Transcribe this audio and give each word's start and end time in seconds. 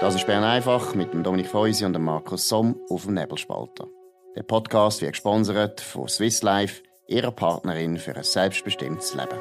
Das 0.00 0.14
ist 0.14 0.26
Bern 0.26 0.44
einfach 0.44 0.94
mit 0.94 1.12
dem 1.12 1.22
Dominik 1.22 1.48
Feusi 1.48 1.84
und 1.84 1.92
dem 1.92 2.04
Markus 2.04 2.48
Somm 2.48 2.74
auf 2.88 3.04
dem 3.04 3.12
Nebelspalter. 3.12 3.86
Der 4.34 4.42
Podcast 4.42 5.02
wird 5.02 5.12
gesponsert 5.12 5.82
von 5.82 6.08
Swiss 6.08 6.42
Life, 6.42 6.80
ihrer 7.06 7.30
Partnerin 7.30 7.98
für 7.98 8.16
ein 8.16 8.24
selbstbestimmtes 8.24 9.12
Leben. 9.14 9.38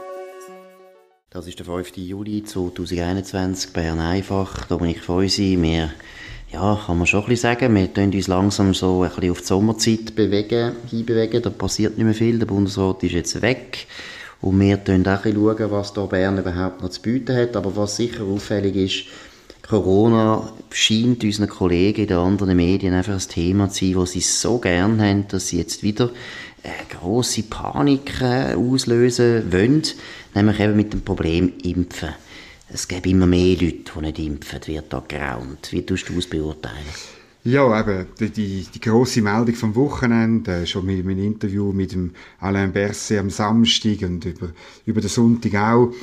Das 1.29 1.47
ist 1.47 1.59
der 1.59 1.65
5. 1.65 1.95
Juli 1.95 2.43
2021, 2.43 3.71
Bern 3.71 4.01
einfach, 4.01 4.65
Dominik 4.65 5.01
Feusi. 5.01 5.57
Wir, 5.61 5.93
ja, 6.51 6.77
kann 6.85 6.97
man 6.97 7.07
schon 7.07 7.21
ein 7.21 7.29
bisschen 7.29 7.53
sagen, 7.53 7.73
wir 7.73 7.93
tun 7.93 8.11
uns 8.11 8.27
langsam 8.27 8.73
so 8.73 9.03
ein 9.03 9.09
bisschen 9.11 9.31
auf 9.31 9.39
die 9.39 9.45
Sommerzeit 9.45 10.13
bewegen, 10.13 10.75
hinbewegen. 10.89 11.41
Da 11.41 11.51
passiert 11.51 11.97
nicht 11.97 12.05
mehr 12.05 12.13
viel, 12.13 12.37
der 12.37 12.47
Bundesrat 12.47 13.01
ist 13.03 13.13
jetzt 13.13 13.41
weg. 13.41 13.87
Und 14.41 14.59
wir 14.59 14.77
schauen 14.85 15.07
auch 15.07 15.25
ein 15.25 15.33
bisschen, 15.33 15.71
was 15.71 15.93
da 15.93 16.05
Bern 16.05 16.37
überhaupt 16.37 16.81
noch 16.81 16.89
zu 16.89 17.01
bieten 17.01 17.35
hat. 17.37 17.55
Aber 17.55 17.73
was 17.77 17.95
sicher 17.95 18.25
auffällig 18.25 18.75
ist, 18.75 19.05
Corona 19.69 20.51
scheint 20.71 21.23
unseren 21.23 21.47
Kollegen 21.47 22.01
in 22.01 22.07
den 22.07 22.17
anderen 22.17 22.57
Medien 22.57 22.95
einfach 22.95 23.13
ein 23.13 23.29
Thema 23.29 23.69
zu 23.69 23.85
sein, 23.85 23.93
das 23.93 24.11
sie 24.13 24.21
so 24.21 24.57
gern 24.57 24.99
haben, 24.99 25.27
dass 25.27 25.49
sie 25.49 25.59
jetzt 25.59 25.83
wieder 25.83 26.09
eine 26.63 26.99
grosse 26.99 27.43
Panik 27.43 28.19
äh, 28.19 28.55
auslösen 28.55 29.51
wollen, 29.51 29.83
nämlich 30.33 30.59
eben 30.59 30.75
mit 30.75 30.91
dem 30.91 31.01
Problem 31.01 31.53
Impfen. 31.61 32.09
Es 32.67 32.87
gibt 32.87 33.05
immer 33.05 33.27
mehr 33.27 33.57
Leute, 33.57 33.91
die 33.95 34.01
nicht 34.01 34.19
impfen, 34.19 34.59
wird 34.65 34.91
da 34.91 35.03
geraunt. 35.07 35.71
Wie 35.71 35.85
tust 35.85 36.09
du 36.09 36.17
es 36.17 36.27
beurteilen? 36.27 36.77
Ja, 37.43 37.79
eben, 37.79 38.07
die, 38.19 38.31
die, 38.31 38.67
die 38.73 38.81
grosse 38.81 39.21
Meldung 39.21 39.53
vom 39.53 39.75
Wochenende, 39.75 40.63
äh, 40.63 40.65
schon 40.65 40.87
mit 40.87 41.05
meinem 41.05 41.23
Interview 41.23 41.73
mit 41.73 41.91
dem 41.91 42.15
Alain 42.39 42.73
Berset 42.73 43.19
am 43.19 43.29
Samstag 43.29 44.01
und 44.01 44.25
über, 44.25 44.49
über 44.87 44.99
den 44.99 45.09
Sonntag 45.11 45.53
auch, 45.53 45.93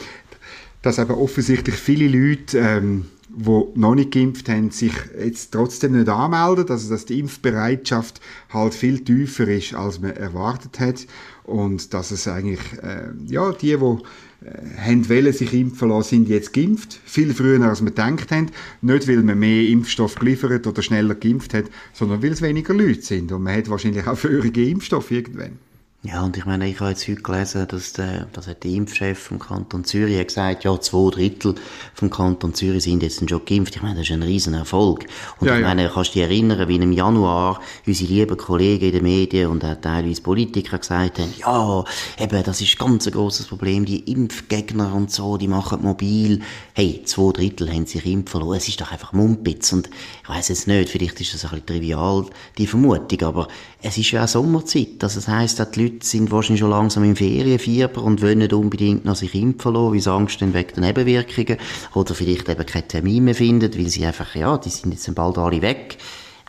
dass 0.82 0.98
eben 0.98 1.14
offensichtlich 1.14 1.74
viele 1.74 2.06
Leute 2.06 2.58
ähm, 2.58 3.06
die 3.28 3.64
noch 3.74 3.94
nicht 3.94 4.12
geimpft 4.12 4.48
haben, 4.48 4.70
sich 4.70 4.92
jetzt 5.18 5.52
trotzdem 5.52 5.96
nicht 5.96 6.08
anmelden, 6.08 6.68
also 6.68 6.88
dass 6.88 7.06
die 7.06 7.18
Impfbereitschaft 7.18 8.20
halt 8.50 8.74
viel 8.74 9.02
tiefer 9.02 9.48
ist, 9.48 9.74
als 9.74 10.00
man 10.00 10.12
erwartet 10.12 10.78
hat. 10.78 11.06
Und 11.44 11.92
dass 11.94 12.10
es 12.10 12.26
eigentlich, 12.26 12.60
äh, 12.82 13.10
ja, 13.26 13.52
die, 13.52 13.68
die 13.68 13.72
äh, 13.72 14.78
haben 14.78 15.08
wollen, 15.08 15.32
sich 15.32 15.52
impfen 15.54 15.88
lassen, 15.88 16.08
sind 16.08 16.28
jetzt 16.28 16.52
geimpft, 16.52 17.00
viel 17.04 17.34
früher 17.34 17.60
als 17.62 17.80
wir 17.80 17.90
gedacht 17.90 18.30
haben, 18.32 18.50
nicht 18.80 19.08
weil 19.08 19.22
man 19.22 19.38
mehr 19.38 19.68
Impfstoff 19.68 20.16
geliefert 20.16 20.66
oder 20.66 20.82
schneller 20.82 21.14
geimpft 21.14 21.54
hat, 21.54 21.66
sondern 21.92 22.22
weil 22.22 22.32
es 22.32 22.42
weniger 22.42 22.74
Leute 22.74 23.02
sind. 23.02 23.32
Und 23.32 23.42
man 23.42 23.56
hat 23.56 23.70
wahrscheinlich 23.70 24.06
auch 24.06 24.18
frühere 24.18 24.48
Impfstoff 24.48 25.10
irgendwann. 25.10 25.58
Ja, 26.06 26.22
und 26.22 26.36
ich 26.36 26.44
meine, 26.44 26.68
ich 26.68 26.78
habe 26.78 26.90
jetzt 26.90 27.08
heute 27.08 27.20
gelesen, 27.20 27.66
dass 27.66 27.92
der, 27.94 28.26
dass 28.32 28.44
der 28.44 28.56
Impfchef 28.64 29.18
vom 29.18 29.40
Kanton 29.40 29.82
Zürich 29.82 30.16
hat 30.18 30.28
gesagt, 30.28 30.62
ja, 30.62 30.80
zwei 30.80 31.10
Drittel 31.10 31.56
vom 31.94 32.10
Kanton 32.10 32.54
Zürich 32.54 32.84
sind 32.84 33.02
jetzt 33.02 33.28
schon 33.28 33.44
geimpft. 33.44 33.74
Ich 33.74 33.82
meine, 33.82 33.96
das 33.96 34.04
ist 34.04 34.12
ein 34.12 34.22
riesen 34.22 34.54
Erfolg. 34.54 35.06
Und 35.40 35.48
ja, 35.48 35.56
ich 35.56 35.64
meine, 35.64 35.90
kannst 35.92 36.10
du 36.10 36.20
dich 36.20 36.22
erinnern, 36.22 36.68
wie 36.68 36.76
im 36.76 36.92
Januar 36.92 37.60
unsere 37.86 38.12
lieben 38.12 38.36
Kollegen 38.36 38.84
in 38.84 38.92
den 38.92 39.02
Medien 39.02 39.50
und 39.50 39.64
auch 39.64 39.74
teilweise 39.80 40.22
Politiker 40.22 40.78
gesagt 40.78 41.18
haben, 41.18 41.34
ja, 41.38 41.84
eben, 42.18 42.42
das 42.44 42.60
ist 42.60 42.78
ganz 42.78 43.06
ein 43.06 43.12
grosses 43.12 43.46
Problem, 43.46 43.84
die 43.84 44.00
Impfgegner 44.12 44.94
und 44.94 45.10
so, 45.10 45.36
die 45.36 45.48
machen 45.48 45.82
mobil. 45.82 46.40
Hey, 46.74 47.02
zwei 47.04 47.32
Drittel 47.32 47.72
haben 47.72 47.86
sich 47.86 48.06
impfen 48.06 48.42
lassen. 48.42 48.54
Es 48.54 48.68
ist 48.68 48.80
doch 48.80 48.92
einfach 48.92 49.12
Mumpitz. 49.12 49.72
Und 49.72 49.90
ich 50.22 50.28
weiss 50.28 50.48
jetzt 50.48 50.68
nicht, 50.68 50.88
vielleicht 50.88 51.20
ist 51.20 51.34
das 51.34 51.44
ein 51.44 51.50
bisschen 51.50 51.66
trivial, 51.66 52.26
die 52.58 52.68
Vermutung, 52.68 53.22
aber 53.22 53.48
es 53.82 53.98
ist 53.98 54.10
ja 54.12 54.24
auch 54.24 54.28
Sommerzeit. 54.28 55.02
Also 55.02 55.16
das 55.16 55.28
heisst, 55.28 55.58
die 55.74 55.82
Leute 55.82 55.95
sind 56.02 56.30
wahrscheinlich 56.30 56.60
schon 56.60 56.70
langsam 56.70 57.04
im 57.04 57.16
Ferienfieber 57.16 58.02
und 58.02 58.22
wollen 58.22 58.38
nicht 58.38 58.52
unbedingt 58.52 59.04
noch 59.04 59.16
sich 59.16 59.34
impfen 59.34 59.74
lassen, 59.74 59.92
weil 59.92 60.00
sie 60.00 60.10
Angst 60.12 60.40
haben 60.40 60.54
wegen 60.54 60.74
der 60.74 60.84
Nebenwirkungen 60.84 61.58
oder 61.94 62.14
vielleicht 62.14 62.48
eben 62.48 62.66
keinen 62.66 62.88
Termin 62.88 63.24
mehr 63.24 63.34
finden, 63.34 63.74
weil 63.76 63.88
sie 63.88 64.04
einfach, 64.04 64.34
ja, 64.34 64.58
die 64.58 64.70
sind 64.70 64.92
jetzt 64.92 65.14
bald 65.14 65.38
alle 65.38 65.62
weg. 65.62 65.98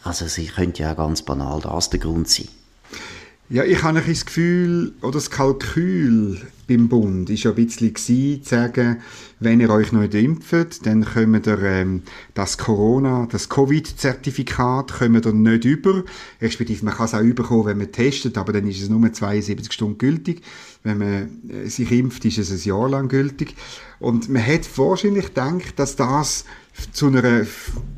Also 0.03 0.25
sie 0.27 0.47
könnte 0.47 0.83
ja 0.83 0.93
ganz 0.93 1.21
banal 1.21 1.61
das 1.61 1.89
der 1.89 1.99
Grund 1.99 2.29
sein. 2.29 2.47
Ja, 3.49 3.63
ich 3.63 3.81
habe 3.81 3.99
ein 3.99 4.05
das 4.05 4.25
Gefühl, 4.25 4.91
oder 5.01 5.13
das 5.13 5.31
Kalkül 5.31 6.37
beim 6.67 6.89
Bund 6.89 7.29
ist 7.29 7.43
ja 7.43 7.51
ein 7.51 7.55
bisschen 7.55 7.95
zu 7.95 8.39
sagen, 8.43 8.97
wenn 9.39 9.61
ihr 9.61 9.69
euch 9.69 9.93
nicht 9.93 10.13
impft, 10.15 10.85
dann 10.85 11.05
kommt 11.05 11.47
ihr 11.47 11.63
ähm, 11.63 12.01
das 12.33 12.57
Corona, 12.57 13.25
das 13.31 13.47
Covid-Zertifikat 13.47 14.91
kommt 14.91 15.25
ihr 15.25 15.31
nicht 15.31 15.63
über. 15.63 16.03
Respektive, 16.41 16.83
man 16.83 16.95
kann 16.95 17.05
es 17.05 17.13
auch 17.13 17.21
überkommen, 17.21 17.67
wenn 17.67 17.77
man 17.77 17.91
testet, 17.93 18.37
aber 18.37 18.51
dann 18.51 18.67
ist 18.67 18.81
es 18.81 18.89
nur 18.89 19.13
72 19.13 19.71
Stunden 19.71 19.97
gültig. 19.97 20.41
Wenn 20.83 20.97
man 20.97 21.29
äh, 21.49 21.69
sich 21.69 21.89
impft, 21.93 22.25
ist 22.25 22.39
es 22.39 22.51
ein 22.51 22.67
Jahr 22.67 22.89
lang 22.89 23.07
gültig. 23.07 23.55
Und 23.99 24.27
man 24.27 24.45
hat 24.45 24.67
wahrscheinlich 24.77 25.27
gedacht, 25.27 25.79
dass 25.79 25.95
das 25.95 26.43
zu 26.91 27.07
einer, 27.07 27.47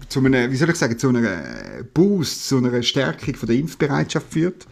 zu 0.10 0.20
einer, 0.20 0.52
wie 0.52 0.56
soll 0.56 0.70
ich 0.70 0.76
sagen, 0.76 1.00
zu 1.00 1.10
einer 1.10 1.42
Boost, 1.92 2.48
zu 2.48 2.58
einer 2.58 2.84
Stärkung 2.84 3.34
von 3.34 3.48
der 3.48 3.58
Impfbereitschaft 3.58 4.32
führt 4.32 4.68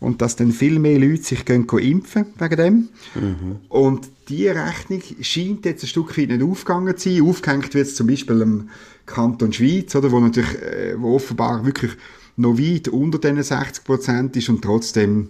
und 0.00 0.22
dass 0.22 0.36
dann 0.36 0.50
viel 0.50 0.78
mehr 0.78 0.98
Leute 0.98 1.22
sich 1.22 1.44
gehen, 1.44 1.66
gehen 1.66 1.78
impfen 1.78 2.26
wegen 2.38 2.56
dem. 2.56 2.88
Mhm. 3.14 3.56
Und 3.68 4.08
die 4.28 4.48
Rechnung 4.48 5.02
scheint 5.20 5.66
jetzt 5.66 5.84
ein 5.84 5.88
Stück 5.88 6.16
weit 6.16 6.42
aufgegangen 6.42 6.96
zu 6.96 7.10
sein. 7.10 7.22
Aufgehängt 7.22 7.74
wird 7.74 7.86
es 7.86 7.94
zum 7.94 8.06
Beispiel 8.06 8.40
im 8.40 8.70
Kanton 9.06 9.52
Schweiz, 9.52 9.94
oder, 9.94 10.10
wo 10.10 10.20
natürlich, 10.20 10.54
äh, 10.62 10.94
wo 10.98 11.14
offenbar 11.14 11.64
wirklich 11.66 11.92
noch 12.36 12.58
weit 12.58 12.88
unter 12.88 13.18
diesen 13.18 13.42
60 13.42 13.84
Prozent 13.84 14.36
ist 14.36 14.48
und 14.48 14.62
trotzdem 14.62 15.28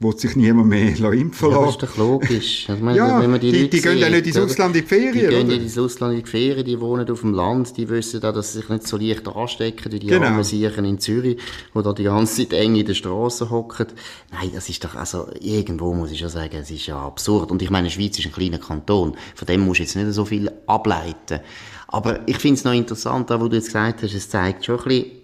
will 0.00 0.16
sich 0.16 0.34
niemand 0.34 0.68
mehr 0.68 0.82
impfen 1.12 1.50
lassen. 1.50 1.60
Ja, 1.60 1.66
das 1.66 1.70
ist 1.70 1.82
doch 1.82 1.96
logisch. 1.98 2.64
Also, 2.68 2.82
meine, 2.82 2.96
ja, 2.96 3.20
wenn 3.20 3.30
man 3.30 3.38
die, 3.38 3.52
die, 3.52 3.70
die 3.70 3.80
gehen 3.82 3.98
ja 3.98 4.08
nicht 4.08 4.26
ins 4.26 4.38
Ausland 4.38 4.74
in 4.74 4.82
die 4.82 4.88
Ferien, 4.88 5.12
Die 5.12 5.36
gehen 5.36 5.46
nicht 5.46 5.62
ins 5.62 5.78
Ausland 5.78 6.14
in 6.14 6.24
die 6.24 6.30
Ferien, 6.30 6.64
die 6.64 6.80
wohnen 6.80 7.08
auf 7.10 7.20
dem 7.20 7.34
Land, 7.34 7.76
die 7.76 7.88
wissen 7.88 8.24
auch, 8.24 8.32
dass 8.32 8.52
sie 8.52 8.60
sich 8.60 8.68
nicht 8.70 8.86
so 8.86 8.96
leicht 8.96 9.28
anstecken 9.28 9.92
wie 9.92 9.98
die 9.98 10.06
genau. 10.06 10.26
armen 10.26 10.42
Siechen 10.42 10.86
in 10.86 10.98
Zürich, 10.98 11.38
die 11.74 11.82
da 11.82 11.92
die 11.92 12.04
ganze 12.04 12.48
Zeit 12.48 12.58
eng 12.58 12.76
in 12.76 12.86
der 12.86 12.94
Straße 12.94 13.50
hocken. 13.50 13.88
Nein, 14.32 14.50
das 14.54 14.70
ist 14.70 14.82
doch, 14.82 14.94
also, 14.94 15.28
irgendwo 15.38 15.92
muss 15.92 16.10
ich 16.10 16.18
schon 16.18 16.30
sagen, 16.30 16.56
es 16.56 16.70
ist 16.70 16.86
ja 16.86 16.98
absurd. 16.98 17.50
Und 17.50 17.60
ich 17.60 17.68
meine, 17.68 17.88
die 17.88 17.94
Schweiz 17.94 18.18
ist 18.18 18.24
ein 18.24 18.32
kleiner 18.32 18.58
Kanton. 18.58 19.14
Von 19.34 19.46
dem 19.46 19.60
musst 19.60 19.80
du 19.80 19.82
jetzt 19.82 19.96
nicht 19.96 20.12
so 20.12 20.24
viel 20.24 20.50
ableiten. 20.66 21.40
Aber 21.88 22.26
ich 22.26 22.38
finde 22.38 22.54
es 22.54 22.64
noch 22.64 22.72
interessant, 22.72 23.30
auch, 23.30 23.40
wo 23.40 23.48
du 23.48 23.56
jetzt 23.56 23.66
gesagt 23.66 24.02
hast, 24.02 24.14
es 24.14 24.30
zeigt 24.30 24.64
schon 24.64 24.78
ein 24.78 24.84
bisschen, 24.84 25.19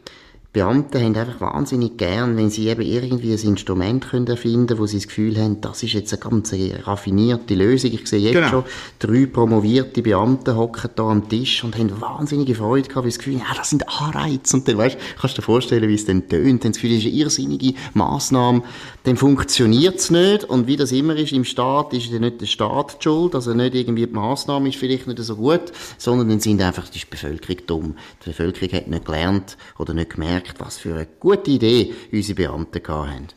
Beamte 0.57 1.03
haben 1.03 1.15
einfach 1.15 1.39
wahnsinnig 1.39 1.99
gern, 1.99 2.35
wenn 2.39 2.49
sie 2.49 2.69
eben 2.69 2.81
irgendwie 2.81 3.31
ein 3.31 3.39
Instrument 3.39 4.09
können 4.09 4.27
erfinden 4.27 4.79
wo 4.79 4.87
sie 4.87 4.97
das 4.97 5.07
Gefühl 5.07 5.37
haben, 5.37 5.61
das 5.61 5.83
ist 5.83 5.93
jetzt 5.93 6.15
eine 6.15 6.31
ganz 6.31 6.55
raffinierte 6.87 7.55
Lösung. 7.55 7.93
Ich 7.93 8.07
sehe 8.07 8.21
jetzt 8.21 8.37
genau. 8.37 8.49
schon 8.49 8.65
drei 8.99 9.27
promovierte 9.27 10.01
Beamte 10.01 10.57
hocken 10.57 10.89
da 10.95 11.11
am 11.11 11.29
Tisch 11.29 11.63
und 11.63 11.77
haben 11.77 12.01
wahnsinnige 12.01 12.55
Freude 12.55 12.89
gehabt, 12.89 13.05
weil 13.05 13.11
sie 13.11 13.19
das 13.19 13.25
Gefühl 13.27 13.41
haben, 13.41 13.49
ja, 13.51 13.55
das 13.55 13.69
sind 13.69 13.87
Anreize. 13.87 14.57
Und 14.57 14.67
dann, 14.67 14.79
weißt, 14.79 14.97
kannst 15.21 15.37
du 15.37 15.43
dir 15.43 15.45
vorstellen, 15.45 15.89
wie 15.91 15.95
es 15.95 16.07
dann 16.07 16.27
tönt. 16.27 16.65
Dann 16.65 16.73
das 16.73 16.81
Gefühl, 16.81 16.97
das 16.97 17.05
ist 17.05 17.11
eine 17.11 17.21
irrsinnige 17.21 17.75
Massnahme. 17.93 18.63
Dann 19.05 19.19
funktioniert 19.19 19.97
es 19.97 20.11
nicht. 20.11 20.45
Und 20.45 20.67
wie 20.67 20.77
das 20.77 20.91
immer 20.91 21.17
ist, 21.17 21.33
im 21.33 21.45
Staat 21.45 21.93
ist 21.93 22.07
ja 22.07 22.19
nicht 22.19 22.41
der 22.41 22.47
Staat 22.47 22.97
die 22.99 23.03
schuld. 23.05 23.35
Also 23.35 23.53
nicht 23.53 23.75
irgendwie 23.75 24.07
die 24.07 24.13
Massnahme 24.15 24.71
ist 24.71 24.79
vielleicht 24.79 25.07
nicht 25.07 25.23
so 25.23 25.37
gut, 25.37 25.71
sondern 25.99 26.31
dann 26.31 26.41
sind 26.41 26.63
einfach 26.63 26.89
die 26.89 27.03
Bevölkerung 27.11 27.59
dumm. 27.67 27.97
Die 28.25 28.31
Bevölkerung 28.31 28.73
hat 28.73 28.89
nicht 28.89 29.05
gelernt 29.05 29.59
oder 29.79 29.93
nicht 29.93 30.15
gemerkt, 30.15 30.46
gemerkt, 30.47 30.61
was 30.61 30.79
für 30.79 30.95
eine 30.95 31.07
gute 31.21 31.51
Idee 31.51 31.95
unsere 32.13 32.37
Beamten 32.37 32.83
hatten. 32.89 33.29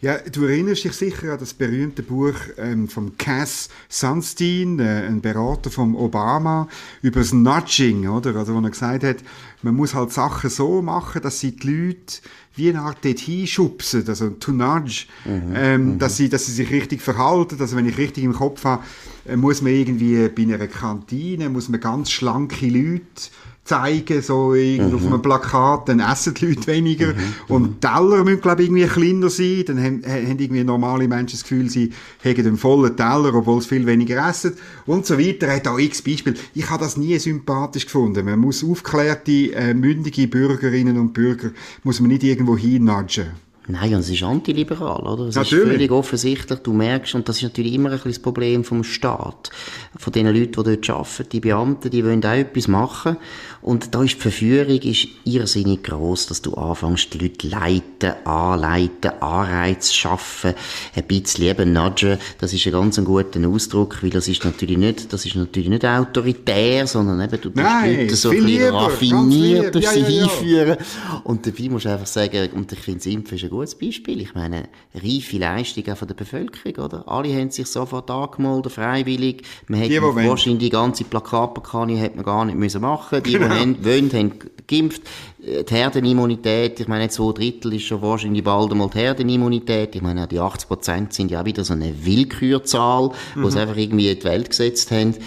Ja, 0.00 0.18
du 0.18 0.44
erinnerst 0.44 0.84
dich 0.84 0.92
sicher 0.92 1.32
an 1.32 1.38
das 1.38 1.54
berühmte 1.54 2.02
Buch 2.02 2.34
ähm, 2.58 2.88
von 2.88 3.16
Cass 3.16 3.70
Sunstein, 3.88 4.78
äh, 4.78 5.06
ein 5.06 5.22
Berater 5.22 5.70
von 5.70 5.94
Obama, 5.96 6.68
über 7.00 7.20
das 7.20 7.32
Nudging, 7.32 8.06
oder? 8.08 8.36
Also, 8.36 8.54
wo 8.54 8.60
er 8.60 8.70
gesagt 8.70 9.02
hat, 9.02 9.16
man 9.64 9.74
muss 9.74 9.94
halt 9.94 10.12
Sachen 10.12 10.50
so 10.50 10.82
machen, 10.82 11.22
dass 11.22 11.40
sie 11.40 11.56
die 11.56 11.66
Leute 11.66 12.20
wie 12.54 12.68
eine 12.68 12.82
Art 12.82 12.98
dort 13.02 13.18
hinschubsen, 13.18 14.04
also 14.06 14.30
to 14.30 14.52
nudge, 14.52 15.06
mhm, 15.24 15.52
ähm, 15.54 15.84
mhm. 15.84 15.98
dass, 15.98 16.16
sie, 16.16 16.28
dass 16.28 16.46
sie 16.46 16.52
sich 16.52 16.70
richtig 16.70 17.02
verhalten. 17.02 17.56
Also 17.58 17.76
wenn 17.76 17.88
ich 17.88 17.98
richtig 17.98 18.22
im 18.22 18.34
Kopf 18.34 18.64
habe, 18.64 18.82
äh, 19.26 19.36
muss 19.36 19.62
man 19.62 19.72
irgendwie 19.72 20.28
bei 20.28 20.42
einer 20.42 20.68
Kantine, 20.68 21.48
muss 21.48 21.68
man 21.68 21.80
ganz 21.80 22.10
schlanke 22.10 22.66
Leute 22.66 23.30
zeigen, 23.64 24.20
so 24.20 24.54
mhm. 24.54 24.94
auf 24.94 25.06
einem 25.06 25.22
Plakat, 25.22 25.88
dann 25.88 26.00
essen 26.00 26.34
die 26.34 26.46
Leute 26.46 26.66
weniger. 26.66 27.14
Mhm. 27.14 27.34
Und 27.48 27.80
Teller 27.80 28.22
müssen, 28.22 28.42
glaube 28.42 28.62
ich, 28.62 28.68
irgendwie 28.68 28.86
kleiner 28.86 29.30
sein. 29.30 29.64
Dann 29.66 29.82
haben, 29.82 30.02
haben 30.06 30.38
irgendwie 30.38 30.64
normale 30.64 31.08
Menschen 31.08 31.38
das 31.38 31.42
Gefühl, 31.42 31.70
sie 31.70 31.90
haben 32.22 32.36
einen 32.36 32.56
vollen 32.58 32.94
Teller, 32.94 33.34
obwohl 33.34 33.62
sie 33.62 33.68
viel 33.68 33.86
weniger 33.86 34.28
essen. 34.28 34.52
Und 34.84 35.06
so 35.06 35.18
weiter. 35.18 35.46
Er 35.46 35.56
hat 35.56 35.68
auch 35.68 35.78
x 35.78 36.02
Beispiele. 36.02 36.36
Ich 36.54 36.68
habe 36.68 36.84
das 36.84 36.98
nie 36.98 37.18
sympathisch 37.18 37.86
gefunden. 37.86 38.26
Man 38.26 38.38
muss 38.38 38.62
aufklärte, 38.62 39.53
äh, 39.54 39.74
mündige 39.74 40.28
Bürgerinnen 40.28 40.98
und 40.98 41.12
Bürger, 41.12 41.50
muss 41.82 42.00
man 42.00 42.08
nicht 42.08 42.24
irgendwo 42.24 42.56
hinnudgen. 42.56 43.28
Nein, 43.66 43.94
und 43.94 44.00
es 44.00 44.10
ist 44.10 44.22
antiliberal, 44.22 45.06
oder? 45.06 45.24
Es 45.24 45.36
natürlich. 45.36 45.64
ist 45.64 45.70
völlig 45.70 45.90
offensichtlich. 45.90 46.58
Du 46.58 46.74
merkst, 46.74 47.14
und 47.14 47.28
das 47.28 47.36
ist 47.38 47.44
natürlich 47.44 47.72
immer 47.72 47.88
ein 47.88 47.96
bisschen 47.96 48.12
das 48.12 48.18
Problem 48.18 48.62
vom 48.62 48.84
Staat, 48.84 49.50
von 49.96 50.12
den 50.12 50.26
Leuten, 50.26 50.52
die 50.52 50.76
dort 50.76 50.90
arbeiten, 50.90 51.28
die 51.32 51.40
Beamten, 51.40 51.90
die 51.90 52.04
wollen 52.04 52.24
auch 52.24 52.32
etwas 52.32 52.68
machen. 52.68 53.16
Und 53.62 53.94
da 53.94 54.02
ist 54.02 54.16
die 54.16 54.20
Verführung 54.20 54.78
ist 54.82 55.08
irrsinnig 55.24 55.82
groß, 55.84 56.26
dass 56.26 56.42
du 56.42 56.52
anfängst, 56.52 57.14
die 57.14 57.18
Leute 57.18 57.48
leiten, 57.48 58.12
anleiten, 58.26 59.12
Anreiz 59.20 59.94
schaffen, 59.94 60.52
ein 60.94 61.04
bisschen 61.04 61.44
eben 61.44 61.72
nudgen. 61.72 62.18
Das 62.40 62.52
ist 62.52 62.66
ein 62.66 62.72
ganz 62.72 62.98
ein 62.98 63.06
guter 63.06 63.40
Ausdruck, 63.48 64.02
weil 64.02 64.10
das 64.10 64.28
ist 64.28 64.44
natürlich 64.44 64.76
nicht, 64.76 65.10
das 65.10 65.24
ist 65.24 65.36
natürlich 65.36 65.70
nicht 65.70 65.86
autoritär, 65.86 66.86
sondern 66.86 67.22
eben, 67.22 67.40
du 67.40 67.50
Nein, 67.54 68.00
Leute 68.00 68.16
so 68.16 68.28
ein 68.28 68.44
bisschen 68.44 68.74
raffiniert 68.74 69.74
durch 69.74 69.84
ja, 69.84 69.92
sie 69.92 70.00
ja, 70.00 70.08
ja. 70.08 70.28
hinführen. 70.28 70.76
Und 71.22 71.46
dabei 71.46 71.68
musst 71.70 71.86
du 71.86 71.88
einfach 71.88 72.06
sagen, 72.06 72.50
und 72.52 72.70
ich 72.70 72.78
finde, 72.80 72.98
das 72.98 73.06
Impfen 73.06 73.38
ist 73.38 73.44
ein 73.44 73.53
gutes 73.54 73.74
Beispiel. 73.76 74.20
Ich 74.20 74.34
meine, 74.34 74.68
reife 74.94 75.38
Leistung 75.38 75.88
auch 75.88 75.96
von 75.96 76.08
der 76.08 76.14
Bevölkerung, 76.14 76.84
oder? 76.84 77.08
Alle 77.08 77.34
haben 77.34 77.50
sich 77.50 77.66
sofort 77.66 78.10
angemeldet, 78.10 78.72
freiwillig. 78.72 79.42
Man 79.68 79.80
hätte 79.80 80.02
wahrscheinlich 80.02 80.64
die 80.64 80.70
ganze 80.70 81.04
Plakatkampagne 81.04 81.96
hätte 81.96 82.16
man 82.16 82.24
gar 82.24 82.44
nicht 82.44 82.58
müssen 82.58 82.80
machen. 82.80 83.22
Die, 83.22 83.32
genau. 83.32 83.46
die 83.46 83.60
haben, 83.60 83.84
wollen, 83.84 84.12
haben 84.12 84.32
geimpft. 84.66 85.02
Die 85.38 85.74
Herdenimmunität, 85.74 86.80
ich 86.80 86.88
meine, 86.88 87.08
zwei 87.08 87.32
Drittel 87.32 87.74
ist 87.74 87.84
schon 87.84 88.02
wahrscheinlich 88.02 88.42
bald 88.42 88.72
einmal 88.72 88.88
die 88.88 88.98
Herdenimmunität. 88.98 89.94
Ich 89.94 90.02
meine, 90.02 90.26
die 90.26 90.40
80 90.40 90.68
Prozent 90.68 91.12
sind 91.12 91.30
ja 91.30 91.44
wieder 91.44 91.64
so 91.64 91.74
eine 91.74 92.04
Willkürzahl, 92.04 93.10
mhm. 93.34 93.42
wo 93.42 93.50
sie 93.50 93.60
einfach 93.60 93.76
irgendwie 93.76 94.10
in 94.10 94.18
die 94.18 94.24
Welt 94.24 94.50
gesetzt 94.50 94.90
haben. 94.90 95.14
Äh, 95.14 95.18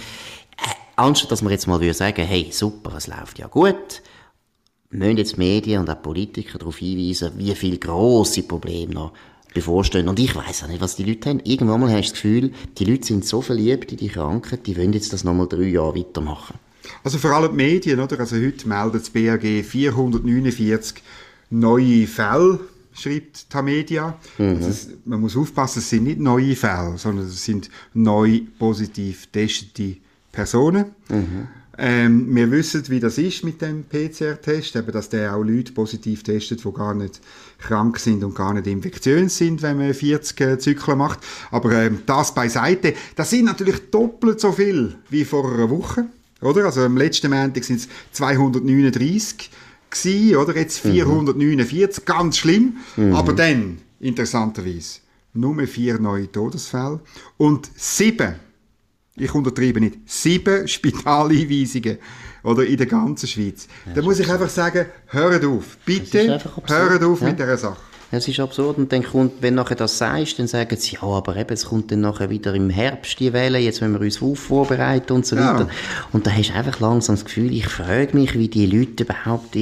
anstatt 0.95 1.31
dass 1.31 1.41
man 1.41 1.51
jetzt 1.51 1.67
mal 1.67 1.93
sagen 1.93 2.25
hey, 2.25 2.47
super, 2.51 2.95
es 2.97 3.07
läuft 3.07 3.37
ja 3.39 3.47
gut, 3.47 4.01
müssen 4.89 5.17
jetzt 5.17 5.33
die 5.33 5.39
Medien 5.39 5.81
und 5.81 5.89
auch 5.89 6.01
Politiker 6.01 6.57
darauf 6.57 6.77
hinweisen, 6.77 7.33
wie 7.37 7.53
viele 7.55 7.77
grosse 7.77 8.43
Probleme 8.43 8.93
noch 8.93 9.13
bevorstehen. 9.53 10.07
Und 10.07 10.19
ich 10.19 10.35
weiß 10.35 10.63
auch 10.63 10.67
nicht, 10.67 10.81
was 10.81 10.95
die 10.95 11.03
Leute 11.03 11.29
haben. 11.29 11.41
Irgendwann 11.43 11.81
mal 11.81 11.91
hast 11.91 12.09
du 12.09 12.11
das 12.11 12.13
Gefühl, 12.13 12.51
die 12.77 12.85
Leute 12.85 13.07
sind 13.07 13.25
so 13.25 13.41
verliebt 13.41 13.91
in 13.91 13.97
die 13.97 14.09
Krankheit, 14.09 14.67
die 14.67 14.77
wollen 14.77 14.93
jetzt 14.93 15.13
das 15.13 15.23
nochmal 15.23 15.47
drei 15.47 15.63
Jahre 15.63 15.95
weitermachen. 15.95 16.55
Also 17.03 17.17
vor 17.17 17.31
allem 17.31 17.51
die 17.51 17.63
Medien, 17.63 17.99
oder? 17.99 18.19
Also 18.19 18.37
heute 18.37 18.67
meldet 18.67 19.01
das 19.01 19.09
BAG 19.09 19.41
449 19.41 21.03
neue 21.49 22.07
Fälle, 22.07 22.59
schreibt 22.93 23.49
Tamedia. 23.49 24.17
Mhm. 24.37 24.63
Also 24.63 24.89
man 25.05 25.21
muss 25.21 25.35
aufpassen, 25.35 25.79
es 25.79 25.89
sind 25.89 26.03
nicht 26.03 26.19
neue 26.19 26.55
Fälle, 26.55 26.97
sondern 26.97 27.25
es 27.25 27.43
sind 27.43 27.69
neu 27.93 28.41
positiv 28.57 29.27
testete 29.27 29.97
Personen. 30.31 30.85
Mhm. 31.09 31.47
Ähm, 31.79 32.35
wir 32.35 32.49
wissen, 32.49 32.83
wie 32.89 32.99
das 32.99 33.19
ist 33.19 33.43
mit 33.43 33.61
dem 33.61 33.83
PCR-Test, 33.83 34.75
eben, 34.75 34.91
dass 34.91 35.09
der 35.09 35.35
auch 35.35 35.43
Leute 35.43 35.73
positiv 35.73 36.23
testet, 36.23 36.63
die 36.63 36.73
gar 36.73 36.95
nicht 36.95 37.21
krank 37.59 37.99
sind 37.99 38.23
und 38.23 38.33
gar 38.33 38.53
nicht 38.53 38.65
infektiös 38.65 39.37
sind, 39.37 39.61
wenn 39.61 39.77
man 39.77 39.93
40 39.93 40.41
äh, 40.41 40.57
Zyklen 40.57 40.97
macht. 40.97 41.19
Aber 41.51 41.71
ähm, 41.73 41.99
das 42.05 42.33
beiseite. 42.33 42.95
Das 43.15 43.29
sind 43.29 43.45
natürlich 43.45 43.91
doppelt 43.91 44.39
so 44.39 44.51
viel 44.51 44.95
wie 45.09 45.23
vor 45.23 45.53
einer 45.53 45.69
Woche. 45.69 46.05
Oder? 46.41 46.65
Also 46.65 46.81
am 46.81 46.97
letzten 46.97 47.29
Montag 47.29 47.63
sind 47.63 47.77
es 47.81 47.87
239 48.13 49.51
gewesen, 49.89 50.35
oder? 50.35 50.55
Jetzt 50.55 50.79
449, 50.79 52.03
mhm. 52.03 52.05
ganz 52.05 52.37
schlimm. 52.37 52.77
Mhm. 52.95 53.13
Aber 53.13 53.33
dann, 53.33 53.79
interessanterweise, 53.99 54.99
nur 55.33 55.67
vier 55.67 55.99
neue 55.99 56.31
Todesfälle 56.31 56.99
und 57.37 57.69
sieben 57.75 58.35
ich 59.17 59.33
untertreibe 59.33 59.79
nicht, 59.79 59.97
sieben 60.05 60.67
Spitaleinweisungen 60.67 61.97
oder 62.43 62.65
in 62.65 62.77
der 62.77 62.87
ganzen 62.87 63.27
Schweiz. 63.27 63.67
Ja, 63.85 63.93
da 63.93 64.01
muss 64.01 64.19
ich 64.19 64.31
einfach 64.31 64.49
sagen, 64.49 64.85
hört 65.07 65.43
auf, 65.45 65.77
bitte 65.85 66.39
hört 66.67 67.03
auf 67.03 67.21
ja. 67.21 67.27
mit 67.27 67.39
dieser 67.39 67.57
Sache. 67.57 67.77
Es 68.09 68.27
ist 68.27 68.39
absurd. 68.39 68.77
Und 68.77 68.91
dann 68.93 69.03
kommt, 69.03 69.41
wenn 69.41 69.55
nachher 69.55 69.75
das 69.75 69.97
sagst, 69.97 70.39
dann 70.39 70.47
sagen 70.47 70.77
sie, 70.77 70.95
ja, 70.95 71.03
aber 71.03 71.35
eben, 71.35 71.53
es 71.53 71.65
kommt 71.65 71.91
dann 71.91 72.01
nachher 72.01 72.29
wieder 72.29 72.53
im 72.53 72.69
Herbst 72.69 73.19
die 73.19 73.33
Welle, 73.33 73.59
jetzt 73.59 73.81
müssen 73.81 73.93
wir 73.95 74.01
uns 74.01 74.21
auf 74.21 74.39
vorbereiten 74.39 75.11
und 75.11 75.25
so 75.25 75.35
weiter. 75.35 75.67
Ja. 75.67 75.69
Und 76.13 76.25
da 76.25 76.31
hast 76.31 76.49
du 76.49 76.53
einfach 76.53 76.79
langsam 76.79 77.15
das 77.15 77.25
Gefühl, 77.25 77.51
ich 77.51 77.67
frage 77.67 78.15
mich, 78.15 78.33
wie 78.35 78.47
die 78.47 78.65
Leute 78.65 79.03
überhaupt 79.03 79.55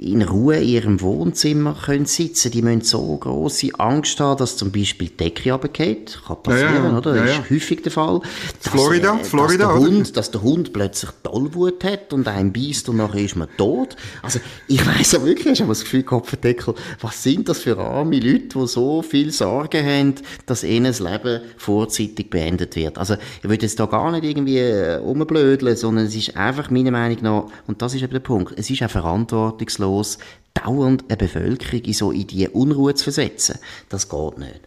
in 0.00 0.22
Ruhe 0.22 0.56
in 0.56 0.68
ihrem 0.68 1.00
Wohnzimmer 1.00 1.76
können 1.84 2.06
sitzen. 2.06 2.50
Die 2.50 2.62
müssen 2.62 2.82
so 2.82 3.16
große 3.16 3.70
Angst 3.78 4.18
haben, 4.20 4.38
dass 4.38 4.56
zum 4.56 4.72
Beispiel 4.72 5.08
die 5.08 5.16
Decke 5.16 5.52
runtergeht. 5.52 6.20
Kann 6.26 6.42
passieren, 6.42 6.74
ja, 6.74 6.90
ja. 6.90 6.98
oder? 6.98 7.14
Das 7.14 7.30
ist 7.30 7.50
häufig 7.50 7.82
der 7.82 7.92
Fall. 7.92 8.20
Dass, 8.62 8.72
Florida, 8.72 9.18
äh, 9.20 9.24
Florida, 9.24 9.64
dass 9.66 9.74
der, 9.74 9.80
Hund, 9.80 10.16
dass 10.16 10.30
der 10.30 10.42
Hund 10.42 10.72
plötzlich 10.72 11.10
Tollwut 11.22 11.84
hat 11.84 12.12
und 12.12 12.26
einen 12.26 12.52
beißt 12.52 12.88
und 12.88 12.96
nachher 12.96 13.24
ist 13.24 13.36
man 13.36 13.48
tot. 13.56 13.96
Also, 14.22 14.40
ich 14.68 14.84
weiss 14.84 15.12
ja 15.12 15.24
wirklich, 15.24 15.54
ich 15.54 15.60
habe 15.60 15.70
das 15.70 15.84
Gefühl, 15.84 16.02
Kopfendeckel, 16.02 16.74
was 17.00 17.22
sind 17.22 17.48
das 17.48 17.60
für 17.60 17.78
arme 17.78 18.18
Leute, 18.18 18.58
die 18.58 18.66
so 18.66 19.02
viel 19.02 19.30
Sorgen 19.30 19.84
haben, 19.84 20.14
dass 20.46 20.64
ihnen 20.64 20.86
das 20.86 21.00
Leben 21.00 21.40
vorzeitig 21.56 22.30
beendet 22.30 22.76
wird. 22.76 22.98
Also, 22.98 23.14
ich 23.42 23.48
will 23.48 23.58
jetzt 23.60 23.78
da 23.78 23.86
gar 23.86 24.10
nicht 24.10 24.24
irgendwie 24.24 24.58
äh, 24.58 24.98
umblödeln, 24.98 25.76
sondern 25.76 26.06
es 26.06 26.16
ist 26.16 26.36
einfach 26.36 26.70
meiner 26.70 26.90
Meinung 26.90 27.18
nach, 27.22 27.44
und 27.66 27.80
das 27.80 27.94
ist 27.94 28.02
eben 28.02 28.12
der 28.12 28.20
Punkt, 28.20 28.54
es 28.56 28.70
ist 28.70 28.82
auch 28.82 28.90
verantwortungslos 28.90 29.83
aussichtslos, 29.84 30.18
dauernd 30.54 31.04
eine 31.08 31.16
Bevölkerung 31.16 31.80
in 31.80 31.92
so 31.92 32.10
in 32.10 32.26
die 32.26 32.48
Unruhe 32.48 32.94
zu 32.94 33.04
versetzen. 33.04 33.58
Das 33.88 34.08
geht 34.08 34.38
nicht. 34.38 34.60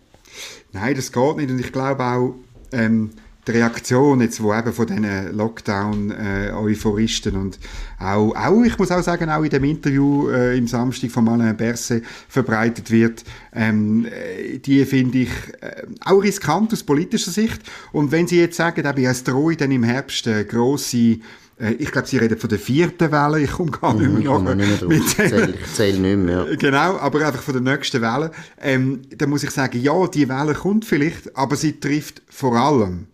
Nein, 0.73 0.95
das 0.95 1.11
geht 1.11 1.37
nicht. 1.37 1.49
Und 1.49 1.59
ich 1.59 1.71
glaube 1.71 2.03
auch, 2.03 2.35
ähm, 2.71 3.11
die 3.47 3.51
Reaktion 3.51 4.19
jetzt, 4.19 4.43
wo 4.43 4.53
eben 4.53 4.73
von 4.73 4.87
diesen 4.87 5.37
Lockdown-Euphoristen 5.37 7.33
äh, 7.33 7.37
und 7.37 7.59
auch, 7.97 8.35
auch, 8.35 8.63
ich 8.63 8.77
muss 8.77 8.91
auch 8.91 9.01
sagen, 9.01 9.29
auch 9.29 9.41
in 9.43 9.49
dem 9.49 9.63
Interview 9.63 10.29
äh, 10.29 10.57
im 10.57 10.67
Samstag 10.67 11.11
von 11.11 11.29
Alain 11.29 11.55
Berset 11.55 12.03
verbreitet 12.27 12.91
wird, 12.91 13.23
ähm, 13.53 14.05
äh, 14.05 14.57
die 14.59 14.83
finde 14.85 15.19
ich 15.19 15.29
äh, 15.61 15.83
auch 16.03 16.21
riskant 16.21 16.73
aus 16.73 16.83
politischer 16.83 17.31
Sicht. 17.31 17.61
Und 17.93 18.11
wenn 18.11 18.27
Sie 18.27 18.37
jetzt 18.39 18.57
sagen, 18.57 18.85
eben, 18.85 19.05
es 19.05 19.23
droht 19.23 19.61
dann 19.61 19.71
im 19.71 19.83
Herbst 19.83 20.27
eine 20.27 20.43
grosse 20.43 20.97
äh, 20.97 21.19
ich 21.79 21.91
glaube, 21.91 22.07
Sie 22.07 22.17
reden 22.17 22.37
von 22.37 22.49
der 22.49 22.59
vierten 22.59 23.11
Welle. 23.11 23.41
Ich 23.41 23.51
komme 23.51 23.71
gar 23.71 23.93
nicht 23.93 24.11
mehr, 24.11 24.39
mhm, 24.39 24.57
nicht 24.57 24.87
mehr. 24.87 25.01
Zähl, 25.07 25.55
ich 25.59 25.73
zähle 25.73 25.99
nicht 25.99 26.17
mehr. 26.17 26.55
Genau, 26.57 26.97
aber 26.97 27.25
einfach 27.25 27.41
von 27.41 27.63
der 27.63 27.75
nächsten 27.75 28.01
Welle. 28.01 28.31
Ähm, 28.61 29.01
da 29.15 29.25
muss 29.25 29.43
ich 29.43 29.51
sagen, 29.51 29.81
ja, 29.81 30.07
die 30.07 30.29
Welle 30.29 30.53
kommt 30.53 30.85
vielleicht, 30.85 31.35
aber 31.35 31.55
sie 31.55 31.79
trifft 31.79 32.21
vor 32.29 32.55
allem 32.55 33.07